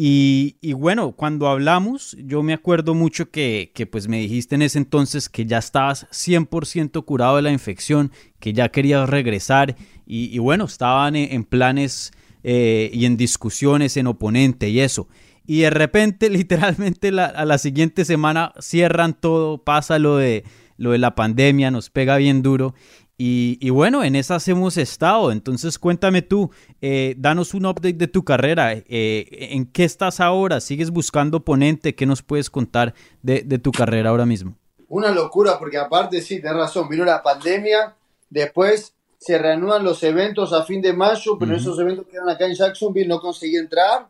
[0.00, 4.78] Y, bueno, cuando hablamos, yo me acuerdo mucho que, que pues me dijiste en ese
[4.78, 9.74] entonces que ya estabas 100% curado de la infección, que ya querías regresar
[10.06, 12.12] y, bueno, estaban en, en planes
[12.44, 15.08] eh, y en discusiones en oponente y eso.
[15.48, 20.44] Y de repente, literalmente, la- a la siguiente semana cierran todo, pasa lo de,
[20.76, 22.72] lo de la pandemia, nos pega bien duro.
[23.20, 25.32] Y, y bueno, en esas hemos estado.
[25.32, 26.50] Entonces cuéntame tú,
[26.80, 28.72] eh, danos un update de tu carrera.
[28.72, 30.60] eh, ¿En qué estás ahora?
[30.60, 31.96] ¿Sigues buscando oponente?
[31.96, 34.56] ¿Qué nos puedes contar de, de tu carrera ahora mismo?
[34.86, 37.94] Una locura, porque aparte, sí, tenés razón, vino la pandemia,
[38.30, 42.54] después se reanudan los eventos a fin de mayo, pero esos eventos quedan acá en
[42.54, 44.08] Jacksonville, no conseguí entrar.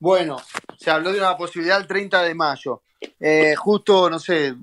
[0.00, 0.36] Bueno,
[0.76, 2.82] se habló de una posibilidad el 30 de mayo.
[3.20, 4.54] Eh, justo, no sé,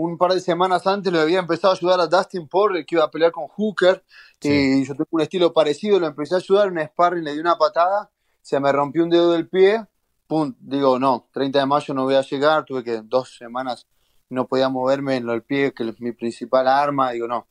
[0.00, 3.04] un par de semanas antes lo había empezado a ayudar a Dustin Poirier, que iba
[3.04, 4.04] a pelear con Hooker,
[4.40, 4.82] Sí.
[4.82, 7.58] y yo tengo un estilo parecido, lo empecé a ayudar, un sparring le di una
[7.58, 8.08] patada,
[8.40, 9.84] se me rompió un dedo del pie,
[10.28, 13.88] pum, digo, no, 30 de mayo no voy a llegar, tuve que dos semanas
[14.30, 17.48] no podía moverme en lo del pie, que es mi principal arma, digo, no,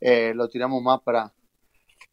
[0.00, 1.34] eh, lo tiramos más para,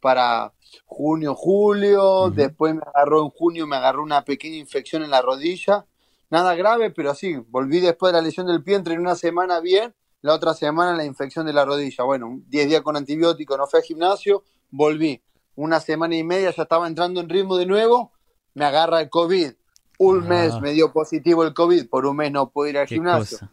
[0.01, 0.51] para
[0.85, 5.85] junio, julio, después me agarró en junio, me agarró una pequeña infección en la rodilla,
[6.29, 9.93] nada grave, pero así, volví después de la lesión del pie, entrené una semana bien,
[10.21, 13.79] la otra semana la infección de la rodilla, bueno, 10 días con antibiótico, no fui
[13.79, 15.21] al gimnasio, volví,
[15.55, 18.11] una semana y media ya estaba entrando en ritmo de nuevo,
[18.53, 19.51] me agarra el COVID,
[19.99, 20.27] un Ah.
[20.27, 23.39] mes me dio positivo el COVID, por un mes no pude ir al ¿Qué gimnasio.
[23.39, 23.51] cosa?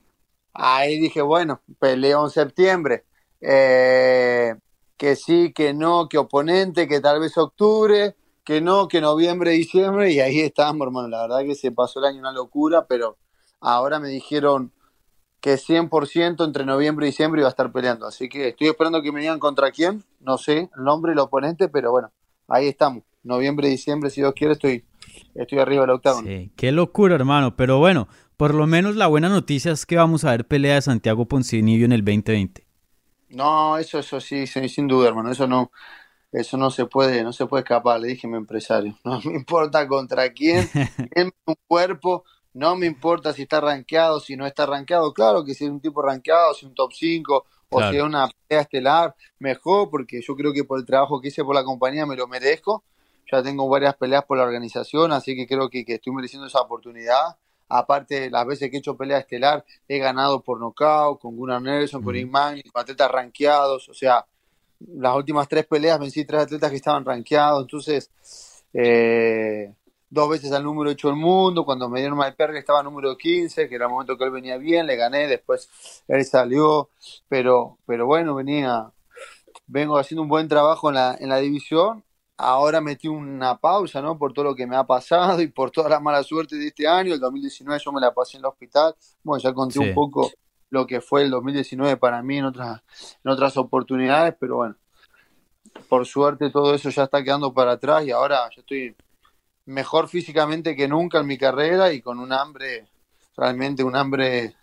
[0.52, 3.04] Ahí dije, bueno, peleo en septiembre.
[3.40, 4.54] Eh,
[4.96, 10.12] que sí, que no, que oponente, que tal vez octubre, que no, que noviembre, diciembre,
[10.12, 11.09] y ahí estamos, hermano.
[11.09, 13.16] La verdad que se pasó el año una locura, pero
[13.61, 14.72] ahora me dijeron
[15.40, 18.07] que 100% entre noviembre y diciembre iba a estar peleando.
[18.07, 21.68] Así que estoy esperando que me digan contra quién, no sé el nombre del oponente,
[21.68, 22.12] pero bueno,
[22.48, 23.02] ahí estamos.
[23.22, 24.85] Noviembre, diciembre, si Dios quiere, estoy,
[25.35, 26.28] estoy arriba del octágono.
[26.28, 27.57] Sí, qué locura, hermano.
[27.57, 30.83] Pero bueno, por lo menos la buena noticia es que vamos a ver pelea de
[30.83, 32.66] Santiago Poncinibio en el 2020.
[33.30, 35.72] No, eso, eso sí, sí, sin duda, hermano, eso no,
[36.35, 39.35] eso no se puede, no se puede escapar, le dije a mi empresario, no me
[39.35, 40.68] importa contra quién,
[41.14, 45.55] denme un cuerpo, no me importa si está rankeado, si no está rankeado, claro que
[45.55, 47.92] si es un tipo rankeado, si es un top 5 o Claro.
[47.92, 51.42] si es una pelea estelar, mejor, porque yo creo que por el trabajo que hice
[51.42, 52.85] por la compañía me lo merezco,
[53.31, 56.61] ya tengo varias peleas por la organización, así que creo que, que estoy mereciendo esa
[56.61, 57.37] oportunidad.
[57.68, 62.03] Aparte, las veces que he hecho pelea estelar, he ganado por nocaut, con Gunnar Nelson,
[62.03, 62.20] con Ujú.
[62.27, 63.88] Igman, con atletas rankeados.
[63.88, 64.25] O sea,
[64.80, 67.62] las últimas tres peleas vencí tres atletas que estaban rankeados.
[67.62, 68.10] Entonces,
[68.72, 69.72] eh,
[70.10, 71.64] dos veces al número 8 del mundo.
[71.64, 74.56] Cuando me dieron Mike Perry estaba número 15, que era el momento que él venía
[74.58, 75.26] bien, le gané.
[75.26, 75.68] Después
[76.08, 76.90] él salió.
[77.28, 78.90] Pero, pero bueno, venía,
[79.66, 82.04] vengo haciendo un buen trabajo en la, en la división.
[82.37, 84.18] Ahora metí una pausa, ¿no?
[84.18, 86.87] Por todo lo que me ha pasado y por toda la mala suerte de este
[86.88, 87.14] año.
[87.14, 88.94] El 2019 yo me la pasé en el hospital.
[89.22, 89.88] Bueno, ya conté Sí.
[89.88, 90.30] un poco
[90.74, 92.82] lo que fue el 2019 para mí en otras,
[93.24, 94.74] en otras oportunidades, pero bueno,
[95.88, 98.96] por suerte todo eso ya está quedando para atrás y ahora yo estoy
[99.66, 102.88] mejor físicamente que nunca en mi carrera y con un hambre,
[103.37, 104.56] realmente un hambre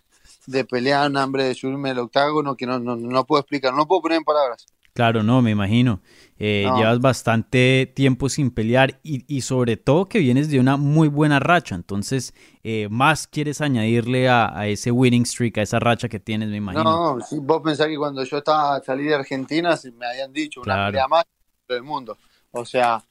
[0.46, 3.86] de pelear, un hambre de subirme al octágono que no, no, no puedo explicar, no
[3.86, 4.66] puedo poner en palabras.
[4.94, 6.02] Claro, no, me imagino.
[6.38, 6.76] Eh, No.
[6.76, 11.40] Llevas bastante tiempo sin pelear y, y sobre todo que vienes de una muy buena
[11.40, 11.74] racha.
[11.74, 16.50] Entonces, eh, más quieres añadirle a, a ese winning streak, a esa racha que tienes,
[16.50, 16.84] me imagino.
[16.84, 20.60] No, si vos pensás que cuando yo estaba salí de Argentina se me habían dicho
[20.60, 20.92] una Claro.
[20.92, 21.24] pelea más
[21.68, 22.18] del mundo.
[22.50, 23.02] O sea,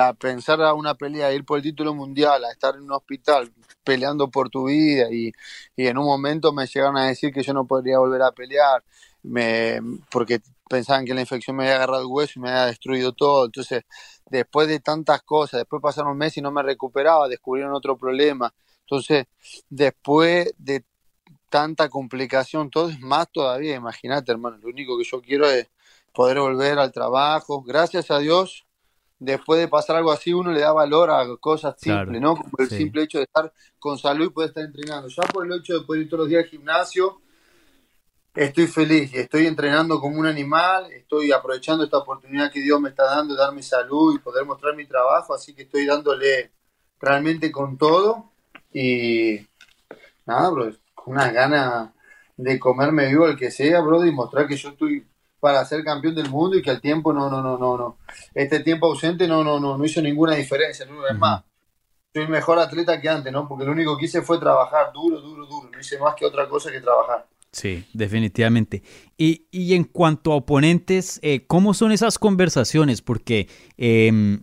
[0.00, 3.50] a pensar a una pelea, ir por el título mundial, a estar en un hospital
[3.84, 5.32] peleando por tu vida y,
[5.76, 8.82] y en un momento me llegaron a decir que yo no podría volver a pelear
[9.22, 13.12] me, porque pensaban que la infección me había agarrado el hueso y me había destruido
[13.12, 13.46] todo.
[13.46, 13.84] Entonces,
[14.26, 18.52] después de tantas cosas, después pasaron meses y no me recuperaba, descubrieron otro problema.
[18.80, 19.26] Entonces,
[19.68, 20.84] después de
[21.48, 25.68] tanta complicación, todo es más todavía, imagínate, hermano, lo único que yo quiero es
[26.12, 27.62] poder volver al trabajo.
[27.62, 28.66] Gracias a Dios,
[29.18, 32.36] después de pasar algo así, uno le da valor a cosas simples, ¿no?
[32.36, 35.08] Como el simple hecho de estar con salud y poder estar entrenando.
[35.08, 37.20] Ya por el hecho de poder ir todos los días al gimnasio,
[38.34, 43.04] estoy feliz estoy entrenando como un animal, estoy aprovechando esta oportunidad que Dios me está
[43.04, 46.52] dando de darme salud y poder mostrar mi trabajo, así que estoy dándole
[47.00, 48.30] realmente con todo
[48.72, 49.40] y
[50.26, 51.92] nada, bro, con una gana
[52.36, 55.06] de comerme vivo el que sea, bro, y mostrar que yo estoy
[55.40, 57.98] para ser campeón del mundo y que al tiempo no, no, no, no, no.
[58.34, 61.44] Este tiempo ausente no, no, no, no hizo ninguna diferencia, no es más.
[62.12, 63.46] Soy mejor atleta que antes, ¿no?
[63.46, 65.68] Porque lo único que hice fue trabajar duro, duro, duro.
[65.70, 67.26] No hice más que otra cosa que trabajar.
[67.58, 68.82] Sí, definitivamente.
[69.16, 73.02] Y, y en cuanto a oponentes, eh, ¿cómo son esas conversaciones?
[73.02, 74.38] Porque eh,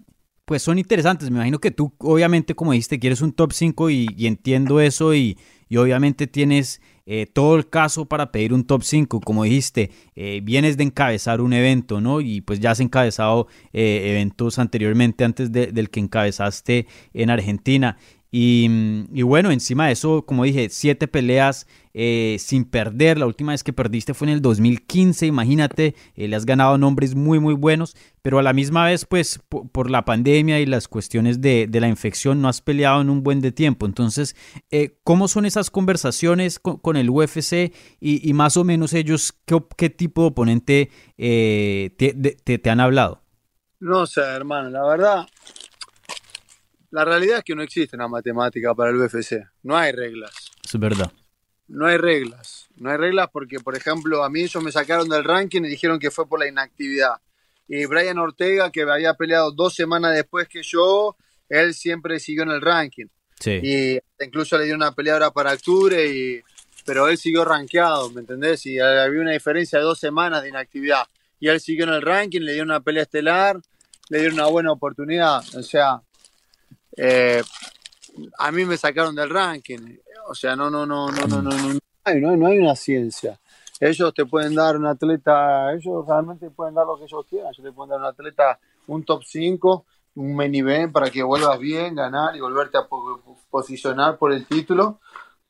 [0.46, 1.30] pues son interesantes.
[1.30, 5.14] Me imagino que tú, obviamente, como dijiste, quieres un top 5 y, y entiendo eso
[5.14, 9.22] y, y obviamente tienes eh, todo el caso para pedir un top 5.
[9.22, 12.22] Como dijiste, eh, vienes de encabezar un evento, ¿no?
[12.22, 17.98] Y pues ya has encabezado eh, eventos anteriormente antes de, del que encabezaste en Argentina.
[18.32, 18.70] Y,
[19.14, 23.18] y, bueno, encima de eso, como dije, siete peleas eh, sin perder.
[23.18, 27.16] La última vez que perdiste fue en el 2015, imagínate, eh, le has ganado nombres
[27.16, 30.90] muy, muy buenos, pero a la misma vez, pues por, por la pandemia y las
[30.90, 33.86] cuestiones de, de, la infección, no has peleado en un buen de tiempo.
[33.86, 34.36] Entonces,
[34.72, 39.34] eh, ¿cómo son esas conversaciones con, con el UFC y, y, más o menos ellos,
[39.46, 43.22] qué, qué tipo de oponente te, te, te han hablado?
[43.80, 45.28] No sé, hermano, la verdad,
[46.92, 49.48] la realidad es que no existe una matemática para el UFC.
[49.64, 50.52] No hay reglas.
[50.62, 51.10] Es verdad.
[51.68, 52.68] No hay reglas.
[52.78, 56.00] No hay reglas porque, por ejemplo, a mí ellos me sacaron del ranking y dijeron
[56.00, 57.16] que fue por la inactividad.
[57.68, 61.16] Y Brian Ortega, que había peleado dos semanas después que yo,
[61.50, 63.08] él siempre siguió en el ranking.
[63.40, 63.60] Sí.
[63.64, 66.42] Y incluso le dio una pelea ahora para octubre, y,
[66.86, 68.66] pero él siguió rankeado, ¿me entendés?
[68.66, 71.06] Y había una diferencia de dos semanas de inactividad.
[71.40, 73.60] Y él siguió en el ranking, le dio una pelea estelar,
[74.10, 75.44] le dio una buena oportunidad.
[75.56, 76.02] O sea,
[76.96, 77.42] eh,
[78.38, 79.98] a mí me sacaron del ranking.
[80.28, 83.40] O sea, no, no, no, no, no, no, no, hay, no, hay una ciencia.
[83.80, 87.50] Ellos te pueden dar un atleta, ellos realmente pueden dar lo que ellos quieran.
[87.54, 91.60] Ellos te pueden dar un atleta, un top 5, un main event para que vuelvas
[91.60, 92.88] bien, ganar y volverte a
[93.50, 95.00] posicionar por el título,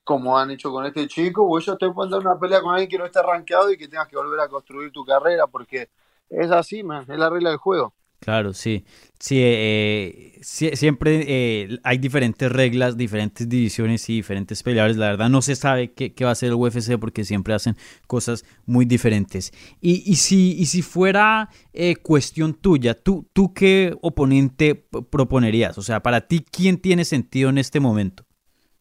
[0.04, 1.44] como han hecho con este chico.
[1.44, 3.88] O ellos te pueden dar una pelea con alguien que no esté rankeado y que
[3.88, 5.90] tengas que volver a construir tu carrera, porque
[6.30, 7.94] es así, man, es la regla del juego.
[8.26, 8.84] Claro, sí.
[9.20, 14.98] Sí, eh, sí siempre eh, hay diferentes reglas, diferentes divisiones y diferentes peleadores.
[14.98, 17.78] La verdad no se sabe qué, qué va a hacer el UFC porque siempre hacen
[18.08, 19.54] cosas muy diferentes.
[19.80, 25.78] Y, y si, y si fuera eh, cuestión tuya, ¿tú, ¿tú qué oponente proponerías?
[25.78, 28.26] O sea, para ti, ¿quién tiene sentido en este momento?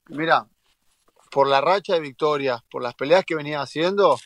[0.09, 0.49] Mira,
[1.31, 4.17] por la racha de victorias, por las peleas que venía haciendo,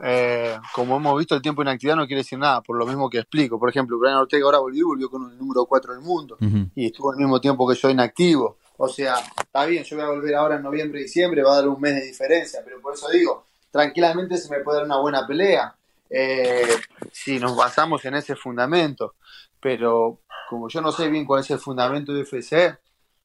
[0.00, 3.10] eh, como hemos visto, el tiempo de inactividad no quiere decir nada, por lo mismo
[3.10, 3.58] que explico.
[3.58, 6.70] Por ejemplo, Brian Ortega ahora volvió, volvió con el número 4 del mundo uh -huh.
[6.74, 8.58] y estuvo al mismo tiempo que yo inactivo.
[8.76, 11.56] O sea, está bien, yo voy a volver ahora en noviembre y diciembre, va a
[11.56, 15.00] dar un mes de diferencia, pero por eso digo, tranquilamente se me puede dar una
[15.00, 15.74] buena pelea
[16.08, 16.76] eh,
[17.12, 19.14] si nos basamos en ese fundamento.
[19.60, 22.78] Pero como yo no sé bien cuál es el fundamento de UFC,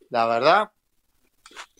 [0.09, 0.71] la verdad,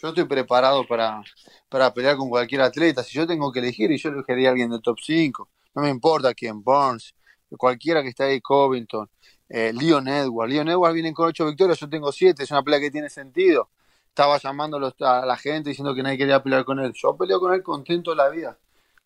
[0.01, 1.21] yo estoy preparado para,
[1.69, 3.03] para pelear con cualquier atleta.
[3.03, 5.89] Si yo tengo que elegir, y yo elegiría a alguien del top 5, no me
[5.89, 7.15] importa quién, Burns,
[7.57, 9.09] cualquiera que esté ahí, Covington,
[9.49, 10.51] eh, Leon Edwards.
[10.51, 13.69] Leon Edwards viene con 8 victorias, yo tengo 7, es una pelea que tiene sentido.
[14.09, 16.93] Estaba llamando a la gente diciendo que nadie quería pelear con él.
[16.93, 18.57] Yo peleo con él contento de la vida.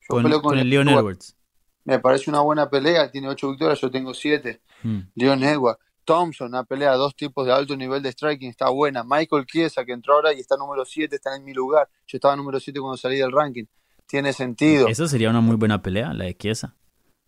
[0.02, 1.02] Yo con, peleo con, con el Leon Edwards.
[1.02, 1.38] Edwards.
[1.86, 4.62] Me parece una buena pelea, tiene 8 victorias, yo tengo 7.
[4.84, 5.00] Mm.
[5.16, 5.80] Leon Edwards.
[6.08, 9.04] Thompson, una pelea de dos tipos de alto nivel de striking, está buena.
[9.04, 11.90] Michael Chiesa, que entró ahora y está número 7, está en mi lugar.
[12.08, 13.66] Yo estaba número 7 cuando salí del ranking.
[14.08, 14.88] Tiene sentido.
[14.88, 16.74] Esa sería una muy buena pelea, la de Chiesa.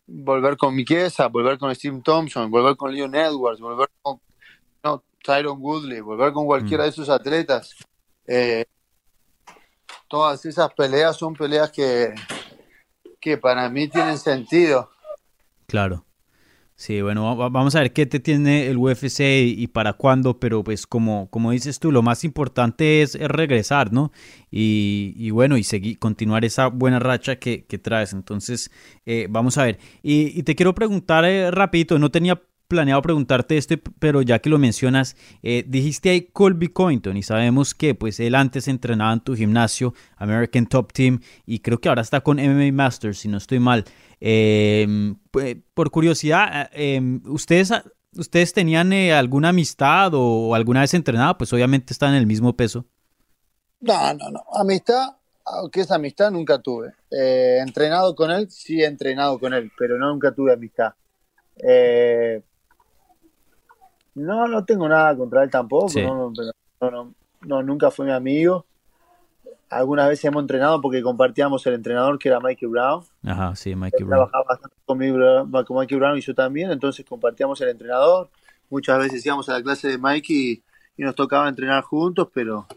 [0.08, 4.22] Volver con mi Chiesa, volver con Steve Thompson, volver con Leon Edwards, volver con
[4.84, 6.86] no, Tyron Woodley, volver con cualquiera mm.
[6.86, 7.76] de esos atletas.
[8.26, 8.66] Eh,
[10.08, 12.16] todas esas peleas son peleas que,
[13.20, 14.90] que para mí tienen sentido.
[15.68, 16.06] Claro.
[16.80, 20.88] Sí, bueno, vamos a ver qué te tiene el UFC y, para cuándo, pero pues
[20.88, 24.14] como, como dices tú, lo más importante es, es regresar, ¿no?
[24.50, 28.14] Y, y, bueno, y seguir, continuar esa buena racha que, que traes.
[28.14, 28.72] Entonces,
[29.06, 29.78] eh, vamos a ver.
[30.04, 34.50] Y, y, te quiero preguntar eh, rapidito, no tenía planeado preguntarte esto, pero ya que
[34.50, 39.22] lo mencionas, eh, dijiste ahí Colby Cointon y sabemos que pues él antes entrenaba en
[39.22, 43.38] tu gimnasio, American Top Team, y creo que ahora está con MMA Masters, si no
[43.38, 43.86] estoy mal.
[44.22, 44.88] Eh,
[45.74, 47.72] por curiosidad, eh, ¿ustedes,
[48.16, 51.38] ¿ustedes tenían eh, alguna amistad o, o, alguna vez entrenado?
[51.38, 52.86] Pues obviamente están en el mismo peso.
[53.82, 54.44] No, no, no.
[54.54, 55.16] Amistad,
[55.46, 56.94] aunque es amistad, nunca tuve.
[57.12, 60.94] Eh, entrenado con él, sí he entrenado con él, pero no, nunca tuve amistad.
[61.58, 62.42] Eh,
[64.16, 65.90] no, no tengo nada contra él tampoco.
[65.90, 66.02] Sí.
[66.02, 66.32] No,
[66.82, 68.66] no, no, nunca fue mi amigo.
[69.70, 73.04] Algunas veces hemos entrenado porque compartíamos el entrenador que era Mikey Brown.
[73.24, 74.18] Ajá, sí, Mikey Él Brown.
[74.28, 75.18] trabajaba bastante conmigo,
[75.66, 78.30] con Mikey Brown y yo también, entonces compartíamos el entrenador.
[78.70, 80.64] Muchas veces íbamos a la clase de Mikey y,
[80.98, 82.68] y nos tocaba entrenar juntos, pero,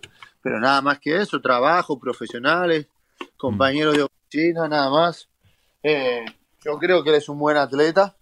[0.43, 2.87] pero nada más que eso, trabajo, profesionales,
[3.37, 5.29] compañeros de oficina, nada más.
[5.83, 6.25] Eh,
[6.65, 8.15] yo creo que él es un buen atleta,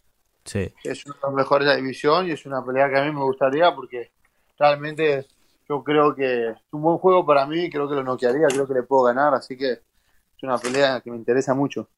[0.42, 3.04] Sí, es uno de los mejores de la división y es una pelea que a
[3.04, 4.10] mí me gustaría porque
[4.58, 5.26] realmente
[5.70, 8.74] yo creo que es un buen juego para mí, creo que lo noquearía, creo que
[8.74, 9.82] le puedo ganar, así que es
[10.44, 11.90] una pelea que me interesa mucho.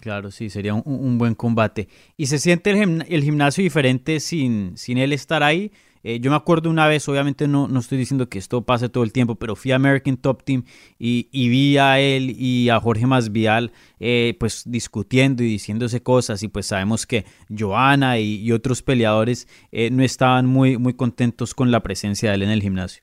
[0.00, 1.88] claro, sí, sería un, un buen combate.
[2.16, 5.72] ¿Y se siente el, gimna- el gimnasio diferente sin, sin él estar ahí?
[6.06, 9.04] Eh, yo me acuerdo una vez, obviamente no, no estoy diciendo que esto pase todo
[9.04, 10.64] el tiempo, pero fui a American Top Team
[10.98, 16.42] y, y vi a él y a Jorge Masvidal eh, pues discutiendo y diciéndose cosas
[16.42, 17.24] y pues sabemos que
[17.58, 22.34] Joana y, y otros peleadores eh, no estaban muy, muy contentos con la presencia de
[22.36, 23.02] él en el gimnasio.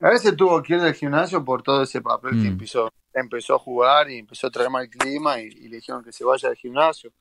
[0.00, 2.52] A veces tuvo que ir del gimnasio por todo ese papel que Mm.
[2.52, 6.12] empezó, empezó a jugar y empezó a traer mal clima y, y le dijeron que
[6.12, 7.12] se vaya del gimnasio,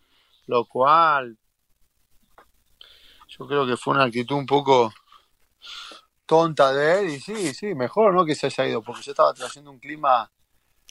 [0.48, 1.38] lo cual
[3.28, 4.94] yo creo que fue una actitud un poco
[6.26, 9.34] tonta de él y sí, sí, mejor no que se haya ido porque yo estaba
[9.34, 10.30] trayendo un clima,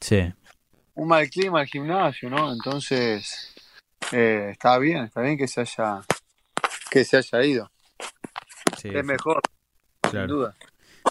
[0.00, 0.32] Sí,
[0.94, 2.52] un mal clima al gimnasio, ¿no?
[2.52, 3.54] Entonces
[4.12, 6.02] eh, está bien, está bien que se haya
[6.90, 7.70] que se haya ido,
[8.80, 9.40] sí, es mejor,
[10.00, 10.18] claro.
[10.20, 10.54] sin duda.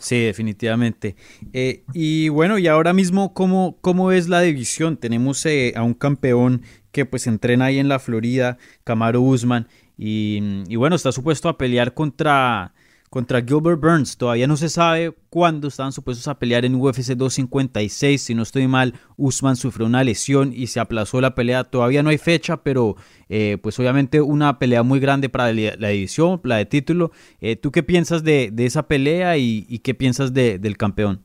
[0.03, 1.15] Sí, definitivamente.
[1.53, 4.97] Eh, y bueno, y ahora mismo, ¿cómo, cómo es la división?
[4.97, 10.63] Tenemos eh, a un campeón que pues entrena ahí en la Florida, Camaro Usman, y,
[10.67, 12.73] y bueno, está supuesto a pelear contra,
[13.13, 14.17] contra Gilbert Burns.
[14.17, 18.19] Todavía no se sabe cuándo estaban supuestos a pelear en UFC 256.
[18.19, 21.63] Si no estoy mal, Usman sufrió una lesión y se aplazó la pelea.
[21.63, 22.95] Todavía no hay fecha, pero
[23.29, 27.11] eh, pues obviamente una pelea muy grande para la, división, la de título.
[27.39, 31.23] Eh, ¿Tú qué piensas de, de esa pelea y, qué piensas de- del campeón?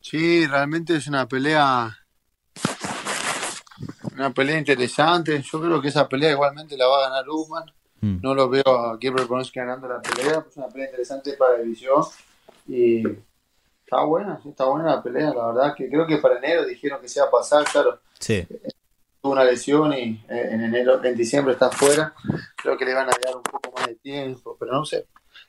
[0.00, 1.98] Sí, realmente es una pelea,
[4.12, 5.42] una pelea interesante.
[5.42, 7.64] Yo creo que esa pelea igualmente la va a ganar Usman.
[8.00, 8.18] Mm.
[8.22, 10.44] No lo veo a Gilbert Burns ganando la pelea.
[10.48, 12.04] Es una pelea interesante para la división
[12.66, 13.02] y
[13.84, 15.32] está buena, está buena la pelea.
[15.34, 18.00] La verdad que creo que para enero dijeron que se iba a pasar, claro.
[18.18, 18.46] Sí,
[19.20, 22.14] Tuvo una lesión y eh, en enero, en diciembre está fuera.
[22.56, 25.06] Creo que le van a dar un poco más de tiempo, pero no sé.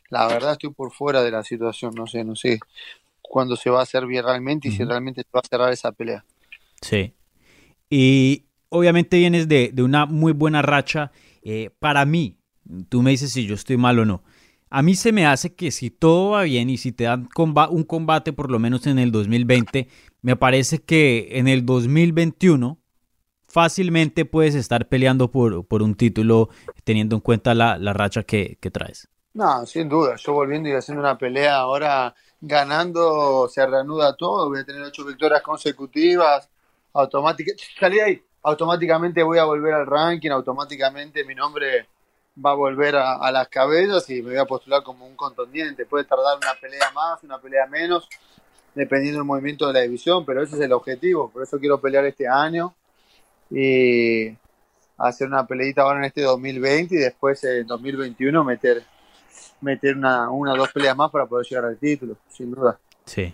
[0.10, 1.93] La verdad estoy por fuera de la situación.
[1.93, 2.60] No sé, no sé
[3.22, 5.91] cuándo se va a hacer bien realmente y si realmente se va a cerrar esa
[5.91, 6.26] pelea.
[6.82, 7.14] sí.
[7.91, 11.12] Y obviamente vienes de, de una muy buena racha.
[11.43, 12.38] Eh, para mí,
[12.90, 14.24] tú me dices si yo estoy mal o no.
[14.70, 17.28] A mí se me hace que si todo va bien y si te dan
[17.70, 19.88] un combate por lo menos en el 2020,
[20.22, 22.78] me parece que en el 2021
[23.48, 26.50] fácilmente puedes estar peleando por, por un título
[26.84, 29.10] teniendo en cuenta la, la racha que, que traes.
[29.34, 30.16] No, sin duda.
[30.18, 34.50] Yo volviendo y haciendo una pelea ahora, ganando, se reanuda todo.
[34.50, 36.50] Voy a tener ocho victorias consecutivas.
[36.94, 38.22] Automáticamente, salí ahí.
[38.44, 40.30] Automáticamente voy a volver al ranking.
[40.30, 41.88] Automáticamente mi nombre
[42.44, 45.86] va a volver a, a las cabezas y me voy a postular como un contendiente.
[45.86, 48.08] Puede tardar una pelea más, una pelea menos,
[48.76, 51.30] dependiendo del movimiento de la división, pero ese es el objetivo.
[51.30, 52.74] Por eso quiero pelear este año
[53.50, 54.30] y
[54.98, 58.84] hacer una peleita ahora en este 2020 y después en 2021 meter
[59.62, 62.80] meter una, una o dos peleas más para poder llegar al título, sin duda.
[63.06, 63.34] Sí.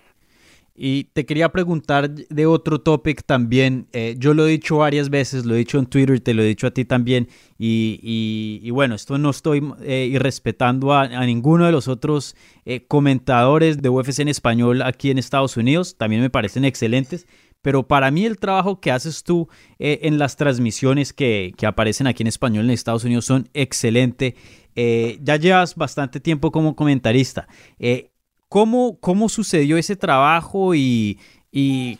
[0.78, 3.88] Y te quería preguntar de otro topic también.
[3.94, 6.48] Eh, yo lo he dicho varias veces, lo he dicho en Twitter, te lo he
[6.48, 7.30] dicho a ti también.
[7.58, 13.88] Y, bueno, esto no estoy eh, irrespetando a, ninguno de los otros eh, comentadores de
[13.88, 15.96] UFC en español aquí en Estados Unidos.
[15.98, 17.26] También me parecen excelentes.
[17.62, 19.48] Pero para mí el trabajo que haces tú
[19.80, 24.36] en las transmisiones que, aparecen aquí en español en Estados Unidos son excelente.
[24.76, 27.48] Ya llevas bastante tiempo como comentarista.
[27.80, 28.12] Eh,
[28.56, 31.20] ¿Cómo, ¿Cómo sucedió ese trabajo y,
[31.52, 32.00] y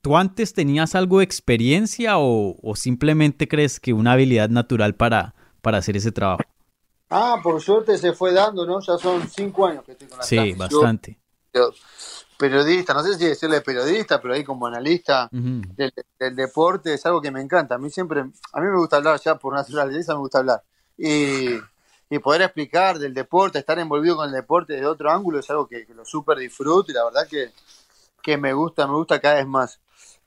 [0.00, 5.36] tú antes tenías algo de experiencia o, o simplemente crees que una habilidad natural para,
[5.60, 6.42] para hacer ese trabajo?
[7.08, 8.80] Ah, por suerte se fue dando, ¿no?
[8.80, 11.20] Ya son cinco años que estoy con la Sí, bastante.
[12.36, 17.30] Periodista, no sé si decirle periodista, pero ahí como analista del deporte es algo que
[17.30, 17.76] me encanta.
[17.76, 20.64] A mí siempre, a mí me gusta hablar ya por naturaleza, me gusta hablar.
[20.98, 21.60] Y,
[22.14, 25.66] y poder explicar del deporte, estar envolvido con el deporte de otro ángulo es algo
[25.66, 27.52] que, lo súper disfruto y la verdad que,
[28.22, 29.80] que me gusta, me gusta cada vez más.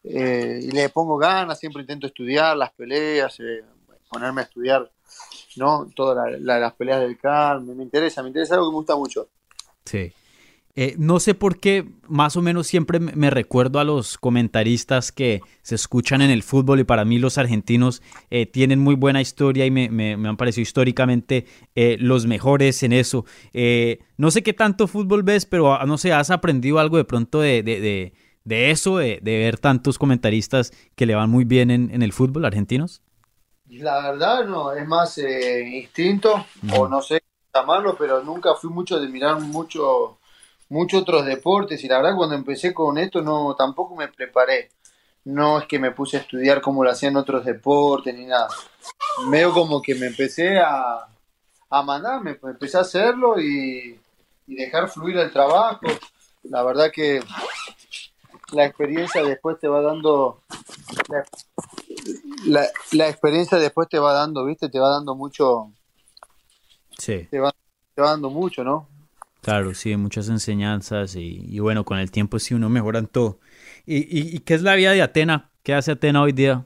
[0.04, 3.64] Eh, y le pongo ganas, siempre intento estudiar las peleas, eh,
[4.10, 4.92] ponerme a estudiar
[5.58, 5.88] ¿no?
[5.96, 8.78] todas la- la- las peleas del CAR, me, me interesa, me interesa algo que me
[8.78, 9.28] gusta mucho.
[9.86, 10.12] Sí.
[10.78, 15.40] Eh, no sé por qué, más o menos siempre me recuerdo a los comentaristas que
[15.62, 19.66] se escuchan en el fútbol y para mí los argentinos eh, tienen muy buena historia
[19.66, 21.46] y me, han parecido históricamente
[21.76, 23.24] eh, los mejores en eso.
[24.18, 27.40] no sé qué tanto fútbol ves, pero ah, no sé, ¿has aprendido algo de pronto
[27.40, 32.44] de, de, eso, de, ver tantos comentaristas que le van muy bien en, el fútbol
[32.44, 33.02] argentinos?
[33.70, 36.46] La verdad no, es más instinto
[36.78, 37.22] o no sé
[37.54, 40.18] llamarlo, pero nunca fui mucho de mirar mucho
[40.70, 44.70] muchos otros deportes y la verdad cuando empecé con esto no tampoco me preparé.
[45.24, 48.48] No es que me puse a estudiar cómo lo hacían otros deportes ni nada.
[49.30, 51.08] Veo como que me empecé a,
[51.70, 54.00] a mandar, me empecé a hacerlo y,
[54.46, 55.88] dejar fluir el trabajo.
[56.44, 57.20] La verdad que
[58.52, 60.42] la experiencia después te va dando
[62.46, 64.70] la, la, experiencia después te va dando, ¿viste?
[64.70, 65.72] Te va dando mucho
[66.98, 67.28] Sí.
[67.30, 67.52] Te va,
[67.94, 68.88] te va dando mucho, ¿no?
[69.46, 73.38] Claro, sí, muchas enseñanzas y, bueno, con el tiempo sí uno mejora en todo.
[73.86, 75.52] ¿Y, qué es la vida de Atena?
[75.62, 76.66] ¿Qué hace Atena hoy día?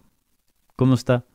[0.77, 1.25] ¿Cómo está?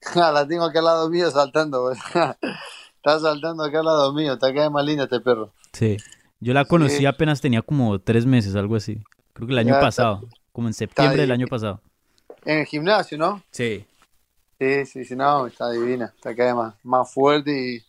[0.14, 4.62] la tengo acá al lado mío saltando, está saltando acá al lado mío, está acá
[4.62, 5.52] de más linda este perro.
[5.74, 5.98] Sí,
[6.40, 9.04] yo la conocí apenas tenía como tres meses, algo así.
[9.34, 11.82] Creo que el año pasado, como en septiembre del año pasado.
[12.46, 13.42] En el gimnasio, ¿no?
[13.50, 13.84] Sí.
[14.58, 17.84] Sí, sí, sí, no, está divina, está acá más, más fuerte y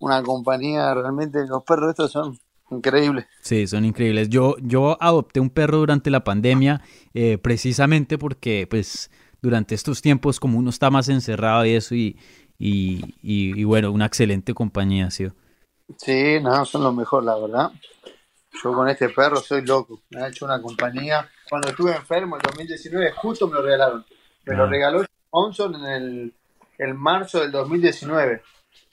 [0.00, 2.38] una compañía, realmente los perros estos son
[2.70, 3.26] Increíble.
[3.40, 4.28] Sí, son increíbles.
[4.28, 6.82] Yo, yo adopté un perro durante la pandemia
[7.14, 9.10] eh, precisamente porque pues
[9.40, 12.18] durante estos tiempos como uno está más encerrado y eso y,
[12.58, 15.32] y, bueno, una excelente compañía ha sido.
[15.96, 17.70] Sí, no, son los mejor, la verdad.
[18.62, 20.02] Yo con este perro soy loco.
[20.10, 21.28] Me ha hecho una compañía.
[21.48, 24.04] Cuando estuve enfermo en 2019, justo me lo regalaron.
[24.44, 24.68] Me lo ah.
[24.68, 26.34] regaló Johnson en el,
[26.78, 28.42] el marzo del 2019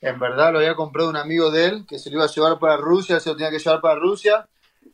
[0.05, 2.59] en verdad lo había comprado un amigo de él que se lo iba a llevar
[2.59, 4.47] para Rusia, se lo tenía que llevar para Rusia,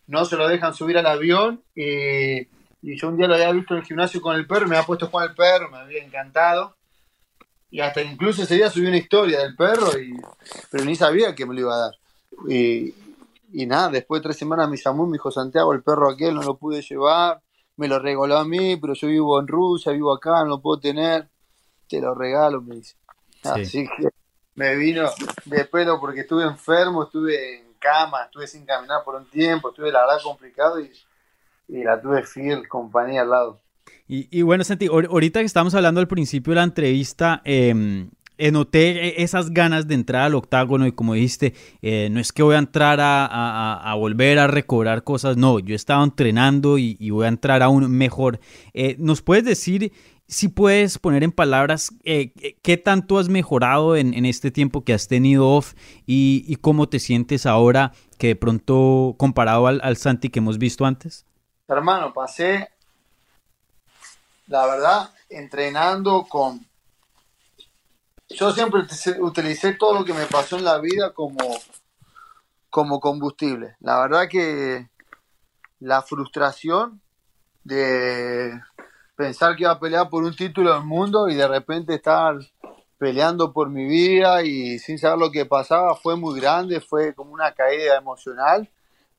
[0.08, 2.48] no se lo dejan subir al avión y,
[2.82, 5.06] yo un día lo había visto en el gimnasio con el perro, me había puesto
[5.06, 6.76] a jugar el perro, me había encantado
[7.70, 10.14] y hasta incluso ese día subí una historia del perro, y,
[10.70, 11.94] pero ni sabía que me lo iba a dar.
[12.50, 12.94] Y,
[13.54, 16.36] y nada, después de tres semanas me llamó y me dijo, Santiago, el perro aquel
[16.36, 17.42] no lo pude llevar,
[17.78, 20.80] me lo regaló a mí, pero yo vivo en Rusia, vivo acá, no lo puedo
[20.82, 21.30] tener,
[21.88, 22.96] te lo regalo, me dice.
[23.44, 24.10] Así que
[24.56, 25.10] me vino
[25.46, 29.92] de pelo porque estuve enfermo, estuve en cama, estuve sin caminar por un tiempo, estuve
[29.92, 30.92] la verdad complicado y,
[31.68, 33.62] la tuve fiel compañía al lado.
[34.08, 39.52] Y, bueno, Santi, ahorita que estamos hablando al principio de la entrevista, eh, noté esas
[39.52, 43.00] ganas de entrar al octágono y como dijiste, eh, no es que voy a entrar
[43.02, 47.92] a, volver a recobrar cosas, no, yo he estado entrenando y, voy a entrar aún
[47.92, 48.40] mejor.
[48.74, 49.92] Eh, ¿Nos puedes decir
[50.32, 55.10] si puedes poner en palabras eh, qué tanto has mejorado en, este tiempo que has
[55.10, 55.74] tenido off
[56.06, 61.26] y, cómo te sientes ahora que de pronto comparado al, Santi que hemos visto antes?
[61.68, 62.70] Hermano, pasé,
[64.48, 66.66] la verdad, entrenando con...
[68.30, 68.84] Yo siempre
[69.20, 71.60] utilicé todo lo que me pasó en la vida como,
[72.70, 73.76] como combustible.
[73.82, 74.88] La verdad que
[75.82, 77.02] la frustración
[77.66, 78.62] de
[79.22, 82.40] pensar que iba a pelear por un título del mundo y de repente estar
[82.98, 87.32] peleando por mi vida y sin saber lo que pasaba fue muy grande, fue como
[87.32, 88.68] una caída emocional,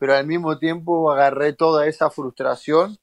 [0.01, 2.99] pero al mismo tiempo agarré toda esa frustración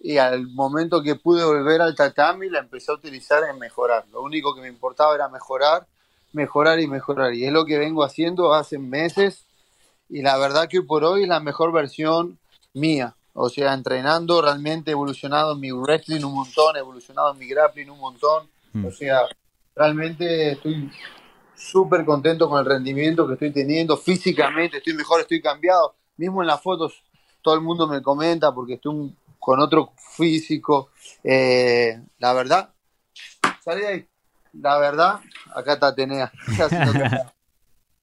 [0.00, 4.06] y al momento que pude volver al tatami la empecé a utilizar en mejorar.
[4.10, 5.86] Lo único que me importaba era mejorar,
[6.32, 7.34] mejorar y mejorar.
[7.34, 9.44] Y es lo que vengo haciendo hace meses
[10.08, 12.38] y la verdad que hoy por hoy es la mejor versión
[12.72, 13.17] mía.
[13.40, 18.00] O sea, entrenando, realmente he evolucionado mi wrestling un montón, he evolucionado mi grappling un
[18.00, 18.48] montón.
[18.72, 18.86] Mm.
[18.86, 19.20] O sea,
[19.76, 20.90] realmente estoy
[21.54, 23.96] súper contento con el rendimiento que estoy teniendo.
[23.96, 25.94] Físicamente estoy mejor, estoy cambiado.
[26.16, 27.04] Mismo en las fotos
[27.40, 30.90] todo el mundo me comenta porque estoy con otro físico.
[31.22, 32.70] Eh, la verdad,
[33.64, 34.08] salí ahí.
[34.52, 35.20] La verdad,
[35.54, 36.32] acá está Atenea.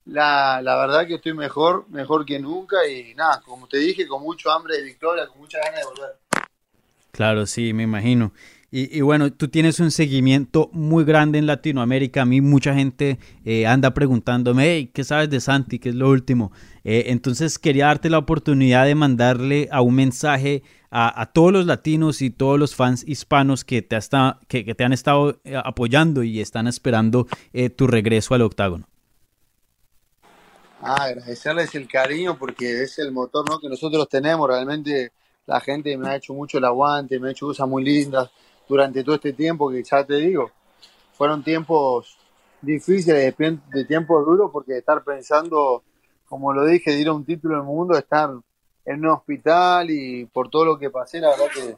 [0.05, 4.21] la, la verdad que estoy mejor, mejor que nunca y nada, como te dije, con
[4.21, 6.19] mucho hambre de victoria, con mucha ganas de volver.
[7.11, 8.33] Claro, sí, me imagino.
[8.77, 12.23] Y, bueno, tú tienes un seguimiento muy grande en Latinoamérica.
[12.23, 15.79] A mí mucha gente eh, anda preguntándome, hey, ¿qué sabes de Santi?
[15.79, 16.51] ¿Qué es lo último?
[16.83, 22.21] Eh, entonces quería darte la oportunidad de mandarle a un mensaje a, todos los latinos
[22.21, 26.23] y todos los fans hispanos que te, hasta, que, que te han estado eh, apoyando
[26.23, 27.27] y están esperando
[27.77, 28.89] tu regreso al octágono.
[30.87, 33.59] Ah, agradecerles el cariño porque es el motor ¿no?
[33.59, 34.47] que nosotros tenemos.
[34.47, 35.13] Realmente
[35.47, 38.29] la gente me ha hecho mucho el aguante, me ha hecho cosas muy lindas
[38.69, 40.51] durante todo este tiempo que ya te digo,
[41.13, 42.19] fueron tiempos
[42.61, 45.83] difíciles, de, tiempos duros porque estar pensando,
[46.27, 48.29] como lo dije, de ir a un título del mundo, estar
[48.85, 51.77] en un hospital y por todo lo que pasé, la verdad que,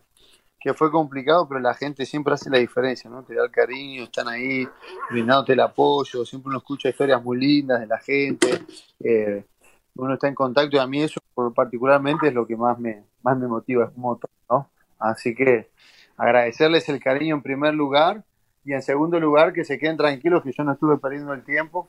[0.67, 3.23] que fue complicado, pero la gente siempre hace la diferencia, ¿no?
[3.23, 4.67] Te da el cariño, están ahí
[5.09, 8.65] brindándote el apoyo, siempre uno escucha historias muy lindas de la gente,
[8.99, 9.45] eh,
[9.95, 11.21] uno está en contacto y a mí eso
[11.55, 14.69] particularmente es lo que más me, más me motiva, es un motor, ¿no?
[14.99, 15.69] Así que
[16.17, 18.25] agradecerles el cariño en primer lugar
[18.65, 21.87] y en segundo lugar que se queden tranquilos que yo no estuve perdiendo el tiempo,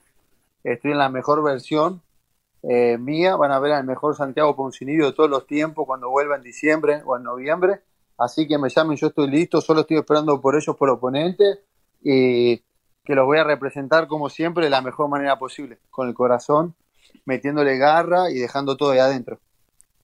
[0.63, 2.01] estoy en la mejor versión
[2.63, 6.37] eh, mía, van a ver al mejor Santiago Poncinibio de todos los tiempos cuando vuelva
[6.37, 7.81] en diciembre o en noviembre,
[8.19, 11.45] así que me llamen, yo estoy listo, solo estoy esperando por ellos, por oponente,
[12.03, 12.59] y
[13.05, 16.75] que los voy a representar como siempre de la mejor manera posible, con el corazón,
[17.25, 19.41] metiéndole garra y dejando todo ahí adentro.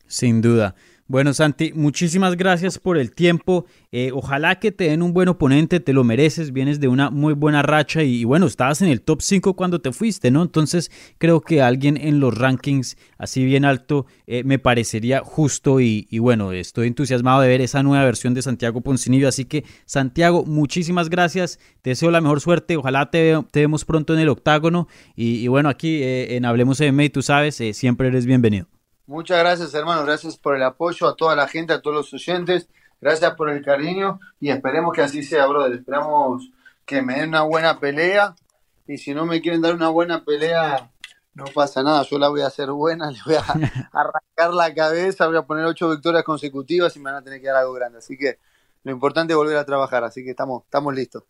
[0.07, 0.75] Sin duda.
[1.07, 3.67] Bueno, Santi, muchísimas gracias por el tiempo.
[3.93, 7.35] Eh, ojalá que te den un buen oponente, te lo mereces, vienes de una muy
[7.35, 10.43] buena racha y, bueno, estabas en el top 5 cuando te fuiste, ¿no?
[10.43, 16.07] Entonces creo que alguien en los rankings así bien alto eh, me parecería justo y,
[16.21, 19.29] bueno, estoy entusiasmado de ver esa nueva versión de Santiago Poncinillo.
[19.29, 24.15] Así que, Santiago, muchísimas gracias, te deseo la mejor suerte, ojalá te, te vemos pronto
[24.15, 28.74] en el octágono y, bueno, aquí eh, en Hablemos MMA, tú sabes, siempre eres bienvenido.
[29.07, 30.05] Muchas gracias, hermano.
[30.05, 32.69] Gracias por el apoyo a toda la gente, a todos los oyentes.
[33.01, 35.75] Gracias por el cariño y esperemos que así sea, brother.
[35.75, 36.51] Esperamos
[36.87, 38.35] que me den una buena pelea.
[38.87, 40.91] Y si no me quieren dar una buena pelea,
[41.35, 42.03] no pasa nada.
[42.05, 43.41] Yo la voy a hacer buena, le voy a
[43.93, 47.49] arrancar la cabeza, voy a poner ocho victorias consecutivas y me van a tener que
[47.49, 47.99] dar algo grande.
[47.99, 48.39] Así que
[48.85, 50.05] lo importante es volver a trabajar.
[50.05, 51.25] Así que estamos, estamos listos.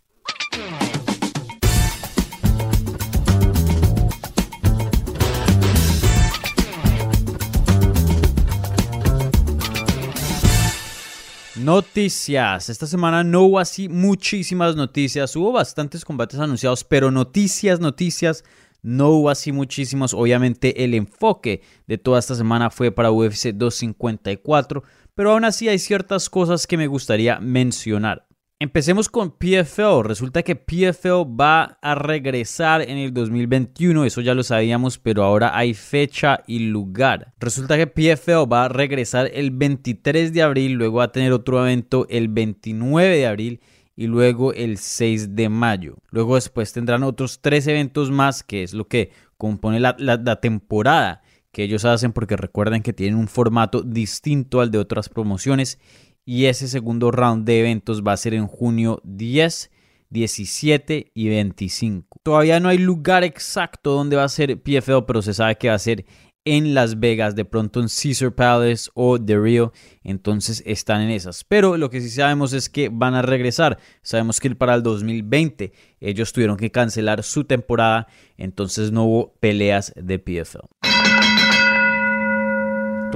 [11.65, 12.69] Noticias.
[12.69, 15.35] Esta semana no hubo así muchísimas noticias.
[15.35, 18.45] Hubo bastantes combates anunciados, pero noticias, noticias,
[18.83, 20.13] no hubo así muchísimos.
[20.13, 24.83] Obviamente el enfoque de toda esta semana fue para UFC 254,
[25.15, 28.27] pero aún así hay ciertas cosas que me gustaría mencionar.
[28.61, 30.05] Empecemos con PFL.
[30.05, 35.57] Resulta que PFL va a regresar en el 2021, eso ya lo sabíamos, pero ahora
[35.59, 37.35] hay fecha y lugar.
[37.41, 41.61] Resulta que PFL va a regresar el 23 de abril, luego va a tener otro
[41.67, 43.61] evento el 29 de abril
[43.97, 45.97] y luego el 6 de mayo.
[46.11, 51.23] Luego después tendrán otros tres eventos más, que es lo que compone la, la temporada
[51.51, 55.79] que ellos hacen, porque recuerden que tienen un formato distinto al de otras promociones
[56.25, 59.71] y ese segundo round de eventos va a ser en junio 10,
[60.11, 62.19] 17 y 25.
[62.23, 65.75] Todavía no hay lugar exacto donde va a ser PFL, pero se sabe que va
[65.75, 66.05] a ser
[66.45, 69.73] en Las Vegas, de pronto en Caesar Palace o The Rio,
[70.03, 71.43] entonces están en esas.
[71.45, 73.79] Pero lo que sí sabemos es que van a regresar.
[74.03, 79.93] Sabemos que para el 2020 ellos tuvieron que cancelar su temporada, entonces no hubo peleas
[79.97, 81.34] de PFL.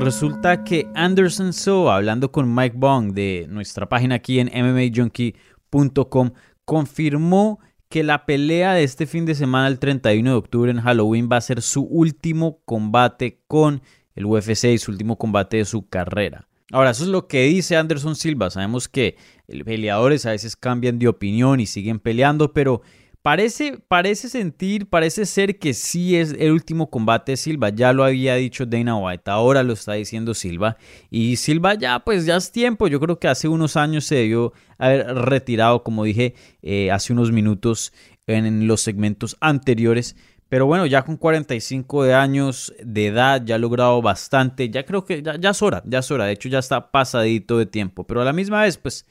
[0.00, 6.30] Resulta que Anderson Silva, hablando con Mike Bong de nuestra página aquí en MMAJunkie.com,
[6.64, 11.28] confirmó que la pelea de este fin de semana, el 31 de octubre en Halloween,
[11.30, 13.82] va a ser su último combate con
[14.14, 16.46] el UFC y su último combate de su carrera.
[16.70, 18.50] Ahora, eso es lo que dice Anderson Silva.
[18.50, 19.16] Sabemos que
[19.64, 22.82] peleadores a veces cambian de opinión y siguen peleando, pero
[23.28, 27.68] Parece, parece sentir, parece ser que sí es el último combate de Silva.
[27.68, 30.78] Ya lo había dicho Dana White, ahora lo está diciendo Silva.
[31.10, 32.88] Y Silva ya, pues ya es tiempo.
[32.88, 37.30] Yo creo que hace unos años se debió haber retirado, como dije eh, hace unos
[37.30, 37.92] minutos
[38.26, 40.16] en, los segmentos anteriores.
[40.48, 44.70] Pero bueno, ya con 45 de años de edad, ya ha logrado bastante.
[44.70, 46.24] Ya creo que ya, ya es hora, ya es hora.
[46.24, 48.06] De hecho, ya está pasadito de tiempo.
[48.06, 49.04] Pero a la misma vez, pues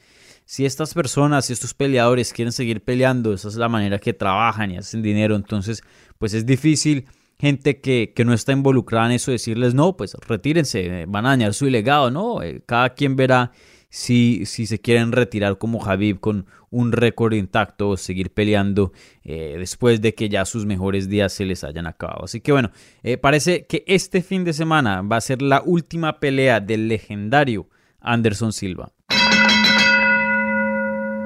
[0.48, 4.70] si estas personas, si estos peleadores quieren seguir peleando, esa es la manera que trabajan
[4.70, 5.82] y hacen dinero, entonces
[6.16, 7.04] pues es difícil
[7.38, 11.66] gente que, no está involucrada en eso decirles no, pues retírense, van a dañar su
[11.66, 13.52] legado, no, eh, cada quien verá
[13.90, 18.92] si, si se quieren retirar como Javib con un récord intacto o seguir peleando
[19.24, 22.24] eh, después de que ya sus mejores días se les hayan acabado.
[22.24, 22.70] Así que bueno,
[23.02, 27.68] eh, parece que este fin de semana va a ser la última pelea del legendario
[28.00, 28.92] Anderson Silva.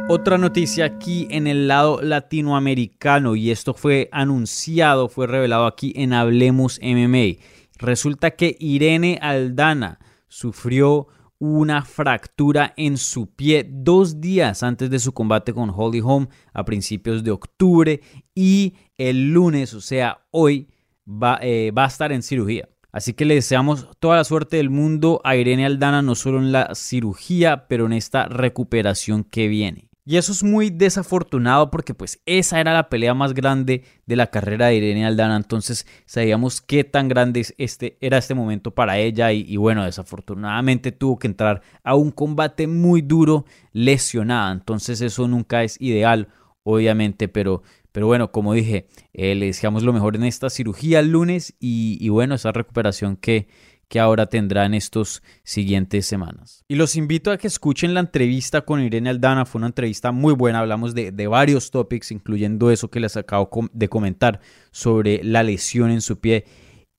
[0.09, 6.13] Otra noticia aquí en el lado latinoamericano y esto fue anunciado, fue revelado aquí en
[6.13, 7.41] Hablemos MMA.
[7.79, 11.07] Resulta que Irene Aldana sufrió
[11.39, 16.65] una fractura en su pie dos días antes de su combate con Holly Holm a
[16.65, 18.01] principios de octubre
[18.35, 20.69] y el lunes, o sea, hoy,
[21.07, 22.69] va, eh, va a estar en cirugía.
[22.93, 26.53] Así que le deseamos toda la suerte del mundo a Irene Aldana, no solo en
[26.53, 29.92] la cirugía, pero en esta recuperación que viene.
[30.05, 34.29] Y eso es muy desafortunado porque pues esa era la pelea más grande de la
[34.29, 35.37] carrera de Irene Aldana.
[35.37, 41.21] Entonces sabíamos qué tan grande este, era este momento para ella y, bueno, desafortunadamente tuvo
[41.21, 44.51] que entrar a un combate muy duro lesionada.
[44.51, 46.29] Entonces eso nunca es ideal,
[46.65, 51.13] obviamente, pero, pero bueno, como dije, eh, le deseamos lo mejor en esta cirugía el
[51.13, 53.47] lunes y, y bueno, esa recuperación que
[53.93, 56.65] que ahora tendrá en estos siguientes semanas.
[56.67, 60.33] Y los invito a que escuchen la entrevista con Irene Aldana, fue una entrevista muy
[60.33, 64.41] buena, hablamos de, de varios topics, incluyendo eso que les acabo de comentar
[64.71, 66.47] sobre la lesión en su pie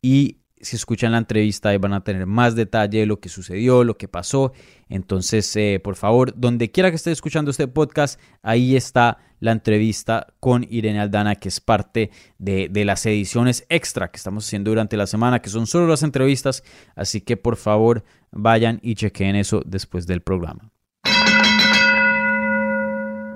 [0.04, 3.84] y si escuchan la entrevista ahí van a tener más detalle de lo que sucedió,
[3.84, 4.54] lo que pasó.
[4.88, 10.28] Entonces, eh, por favor, donde quiera que esté escuchando este podcast, ahí está la entrevista
[10.40, 14.96] con Irene Aldana, que es parte de, de las ediciones extra que estamos haciendo durante
[14.96, 16.64] la semana, que son solo las entrevistas.
[16.96, 20.72] Así que, por favor, vayan y chequen eso después del programa.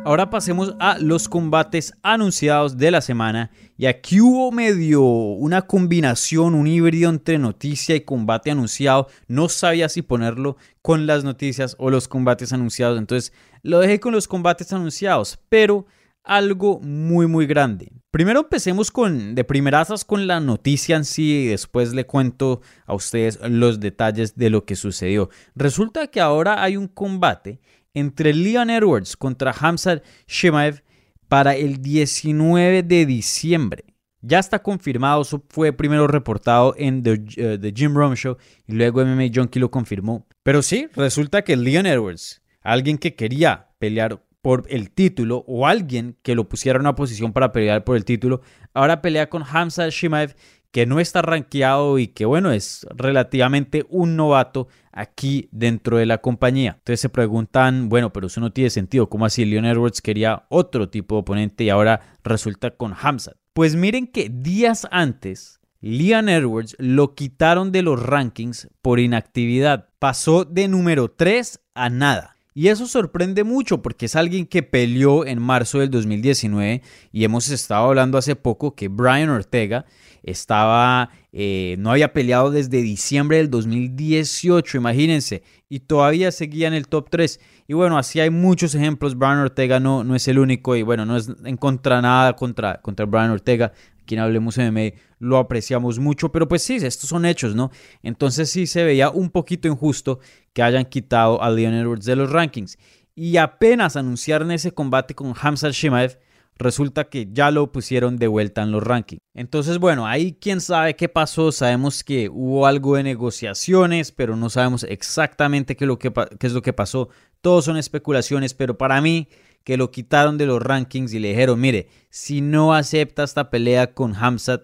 [0.08, 3.51] Ahora pasemos a los combates anunciados de la semana.
[3.78, 9.10] Y aquí hubo medio una combinación, un híbrido entre noticia y combate anunciado.
[9.28, 12.97] No sabía si ponerlo con las noticias o los combates anunciados.
[12.97, 13.34] Entonces
[13.68, 15.39] lo dejé con los combates anunciados.
[15.49, 15.86] Pero
[16.24, 17.91] algo muy muy grande.
[18.11, 22.93] Primero empecemos con de primerazas con la noticia en sí y después le cuento a
[22.93, 25.30] ustedes los detalles de lo que sucedió.
[25.55, 27.59] Resulta que ahora hay un combate
[27.93, 30.84] entre Leon Edwards contra Hamzat Shemaev
[31.28, 33.86] para el 19 de diciembre.
[34.22, 39.05] Ya está confirmado, eso fue primero reportado en The, uh, Jim Rome Show y luego
[39.05, 40.26] MMA Junkie lo confirmó.
[40.43, 46.18] Pero sí, resulta que Leon Edwards, alguien que quería pelear por el título o alguien
[46.22, 48.41] que lo pusiera en una posición para pelear por el título,
[48.74, 50.36] ahora pelea con Hamza Shimaev
[50.72, 56.18] que no está rankeado y que bueno, es relativamente un novato aquí dentro de la
[56.18, 56.76] compañía.
[56.80, 60.89] Entonces se preguntan, bueno, pero eso no tiene sentido, ¿cómo así Leon Edwards quería otro
[60.89, 63.38] tipo de oponente y ahora resulta con Hamzat?
[63.53, 69.88] Pues miren que días antes Leon Edwards lo quitaron de los rankings por inactividad.
[69.99, 72.37] Pasó de número 3 a nada.
[72.58, 76.82] Y eso sorprende mucho porque es alguien que peleó en marzo del 2019
[77.12, 79.86] y hemos estado hablando hace poco que Brian Ortega
[80.24, 86.88] estaba, eh, no había peleado desde diciembre del 2018, imagínense, y todavía seguía en el
[86.88, 87.39] top 3.
[87.68, 89.16] Y bueno, así hay muchos ejemplos.
[89.16, 92.82] Brian Ortega no, no es el único y bueno, no es en contra nada contra,
[92.82, 93.72] contra Brian Ortega.
[94.08, 97.70] Quien hablemos MMA lo apreciamos mucho, pero pues sí, estos son hechos, ¿no?
[98.01, 100.20] Entonces sí se veía un poquito injusto
[100.53, 102.80] que hayan quitado a Leon Edwards de los rankings.
[103.14, 106.18] Y apenas anunciaron ese combate con Hamza Shimaev,
[106.60, 109.20] resulta que ya lo pusieron de vuelta en los rankings.
[109.36, 111.51] Entonces, bueno, ahí quién sabe qué pasó.
[111.51, 117.10] Sabemos que hubo algo de negociaciones, pero no sabemos exactamente qué es lo que pasó.
[117.41, 119.28] Todos son especulaciones, pero para mí
[119.68, 123.93] que lo quitaron de los rankings y le dijeron, mire, si no acepta esta pelea
[123.93, 124.61] con Hamzat,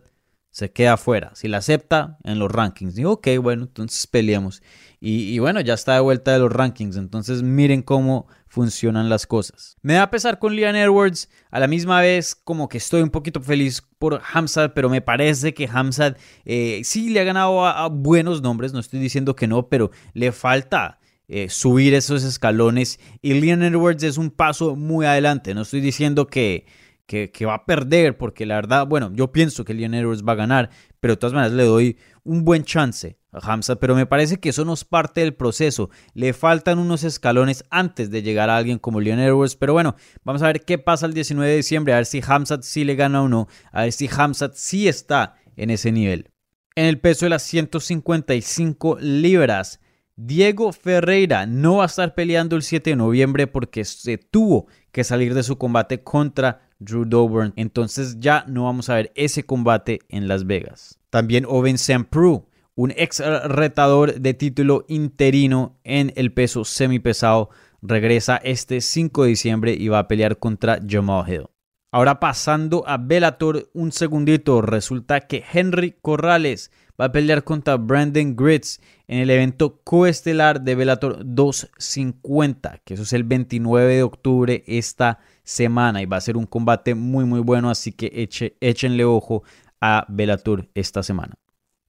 [0.50, 1.36] se queda fuera.
[1.36, 2.96] Si la acepta, en los rankings.
[2.96, 4.64] Digo, ok, bueno, entonces peleamos.
[5.02, 6.96] Y, bueno, ya está de vuelta de los rankings.
[6.96, 9.76] Entonces miren cómo funcionan las cosas.
[9.82, 11.30] Me da pesar con Leon Edwards.
[11.52, 15.54] A la misma vez, como que estoy un poquito feliz por Hamzat, pero me parece
[15.54, 18.72] que Hamzat eh, sí le ha ganado a, buenos nombres.
[18.72, 21.02] No estoy diciendo que no, pero le falta.
[21.30, 25.54] Eh, subir esos escalones y Leon Edwards es un paso muy adelante.
[25.54, 26.66] No estoy diciendo que,
[27.06, 30.36] que, va a perder, porque la verdad, bueno, yo pienso que Leon Edwards va a
[30.36, 30.70] ganar,
[31.00, 34.50] pero de todas maneras le doy un buen chance a Hamza, pero me parece que
[34.50, 35.90] eso no es parte del proceso.
[36.14, 40.42] Le faltan unos escalones antes de llegar a alguien como Leon Edwards, pero bueno, vamos
[40.42, 43.22] a ver qué pasa el 19 de diciembre, a ver si Hamzat sí le gana
[43.22, 46.32] o no, a ver si Hamzat sí está en ese nivel.
[46.76, 49.80] En el peso de las 155 libras,
[50.16, 55.04] Diego Ferreira no va a estar peleando el 7 de noviembre porque se tuvo que
[55.04, 57.54] salir de su combate contra Drew Doburn.
[57.56, 61.00] Entonces ya no vamos a ver ese combate en Las Vegas.
[61.10, 61.78] También Owen
[62.10, 62.44] Prue,
[62.76, 67.50] un ex retador de título interino en el peso semipesado,
[67.82, 71.48] regresa este 5 de diciembre y va a pelear contra Jamal Hill.
[71.92, 78.36] Ahora pasando a Bellator un segundito, resulta que Henry Corrales va a pelear contra Brandon
[78.36, 84.64] Gritz en el evento coestelar de Bellator 250, que eso es el 29 de octubre
[84.68, 89.06] esta semana y va a ser un combate muy muy bueno, así que eche, échenle
[89.06, 89.44] ojo
[89.82, 91.36] a Bellator esta semana.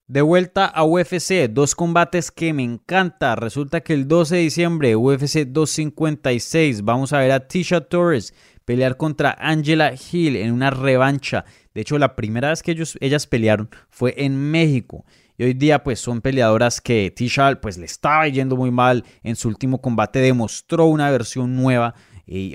[0.07, 3.37] De vuelta a UFC, dos combates que me encanta.
[3.37, 8.35] Resulta que el 12 de diciembre, UFC 256, vamos a ver a Tisha Torres
[8.65, 11.45] pelear contra Angela Hill en una revancha.
[11.75, 15.05] De hecho, la primera vez que ellos, ellas pelearon fue en México.
[15.37, 19.05] Y hoy día pues son peleadoras que Tisha pues le estaba yendo muy mal.
[19.23, 21.95] En su último combate demostró una versión nueva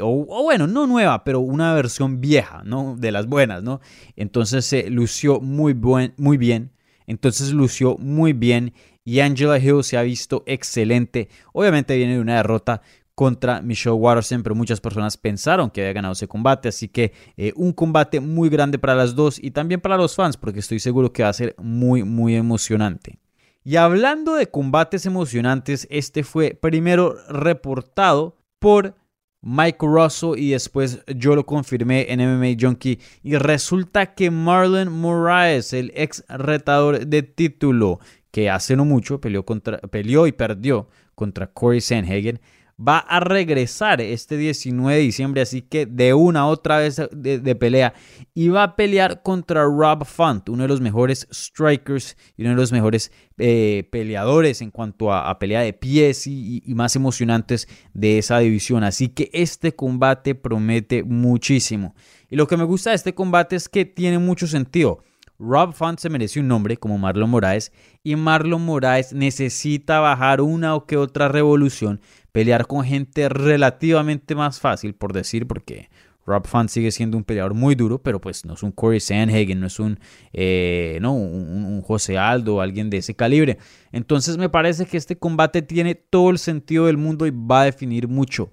[0.02, 2.96] o, bueno, no nueva, pero una versión vieja, ¿no?
[2.98, 3.82] De las buenas, ¿no?
[4.16, 6.72] Entonces se lució muy, buen, muy bien.
[7.06, 11.30] Entonces lució muy bien y Angela Hill se ha visto excelente.
[11.54, 12.82] Obviamente viene de una derrota
[13.20, 17.52] contra Michelle Watterson, pero muchas personas pensaron que había ganado ese combate, así que eh,
[17.58, 21.12] un combate muy grande para las dos y también para los fans, porque estoy seguro
[21.12, 23.20] que va a ser muy, muy emocionante.
[23.62, 28.96] Y hablando de combates emocionantes, este fue primero reportado por
[29.42, 35.74] Mike Russell y después yo lo confirmé en MMA Junkie y resulta que Marlon Moraes,
[35.74, 38.00] el ex retador de título
[38.32, 42.40] que hace no mucho peleó, contra, peleó y perdió contra Corey Sanhagen,
[42.80, 47.94] va a regresar este 19 de diciembre, así que de una otra vez de, pelea.
[48.34, 52.56] Y va a pelear contra Rob Font, uno de los mejores strikers y uno de
[52.56, 58.40] los mejores eh, peleadores en cuanto a, pelea de pies y, más emocionantes de esa
[58.40, 58.84] división.
[58.84, 61.96] Así que este combate promete muchísimo.
[62.30, 65.04] Y lo que me gusta de este combate es que tiene mucho sentido.
[65.40, 67.72] Rob Font se merece un nombre como Marlon Moraes
[68.04, 72.02] y Marlon Moraes necesita bajar una o que otra revolución
[72.32, 75.90] pelear con gente relativamente más fácil, por decir, porque
[76.30, 79.60] Rob Font sigue siendo un peleador muy duro, pero pues no es un Corey Sandhagen,
[79.60, 80.00] no es un,
[80.32, 83.58] eh, no, un, un José Aldo alguien de ese calibre.
[83.92, 87.66] Entonces me parece que este combate tiene todo el sentido del mundo y va a
[87.66, 88.52] definir mucho.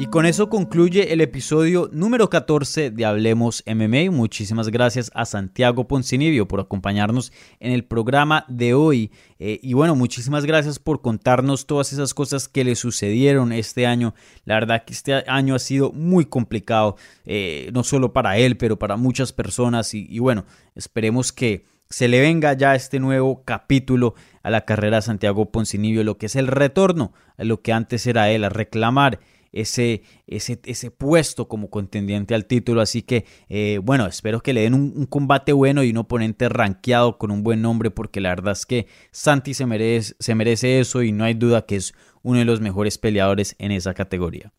[0.00, 4.10] Y con eso concluye el episodio número 14 de Hablemos MMA.
[4.10, 9.10] Muchísimas gracias a Santiago Poncinibio por acompañarnos en el programa de hoy.
[9.38, 14.14] Eh, y bueno, muchísimas gracias por contarnos todas esas cosas que le sucedieron este año.
[14.46, 16.96] La verdad que este año ha sido muy complicado,
[17.26, 19.92] eh, no solo para él, pero para muchas personas.
[19.92, 24.96] Y, y bueno, esperemos que se le venga ya este nuevo capítulo a la carrera
[24.96, 28.48] de Santiago Poncinibio, lo que es el retorno a lo que antes era él, a
[28.48, 29.20] reclamar
[29.52, 32.80] ese, ese, ese puesto como contendiente al título.
[32.80, 37.18] Así que, eh, bueno, espero que le den un, combate bueno y un oponente rankeado
[37.18, 41.02] con un buen nombre, porque la verdad es que Santi se merece, se merece eso
[41.02, 44.52] y no hay duda que es uno de los mejores peleadores en esa categoría.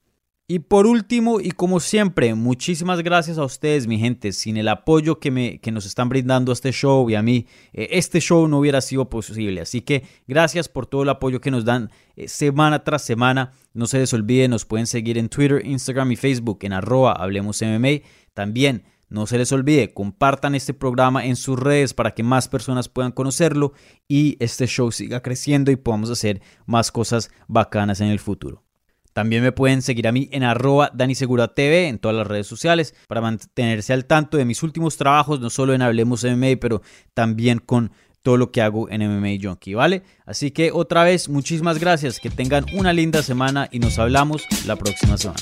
[0.53, 4.33] Y por último, y como siempre, muchísimas gracias a ustedes, mi gente.
[4.33, 7.47] Sin el apoyo que, me, que nos están brindando a este show y a mí,
[7.71, 9.61] eh, este show no hubiera sido posible.
[9.61, 13.53] Así que gracias por todo el apoyo que nos dan eh, semana tras semana.
[13.73, 17.63] No se les olvide, nos pueden seguir en Twitter, Instagram y Facebook en arroba Hablemos.
[18.33, 22.89] También no se les olvide, compartan este programa en sus redes para que más personas
[22.89, 23.71] puedan conocerlo
[24.05, 28.65] y este show siga creciendo y podamos hacer más cosas bacanas en el futuro.
[29.13, 30.91] También me pueden seguir a mí en arroba
[31.53, 35.49] TV en todas las redes sociales para mantenerse al tanto de mis últimos trabajos, no
[35.49, 36.81] solo en Hablemos MMA, pero
[37.13, 37.91] también con
[38.21, 40.03] todo lo que hago en MMA Junkie, ¿vale?
[40.25, 44.75] Así que otra vez, muchísimas gracias, que tengan una linda semana y nos hablamos la
[44.75, 45.41] próxima semana.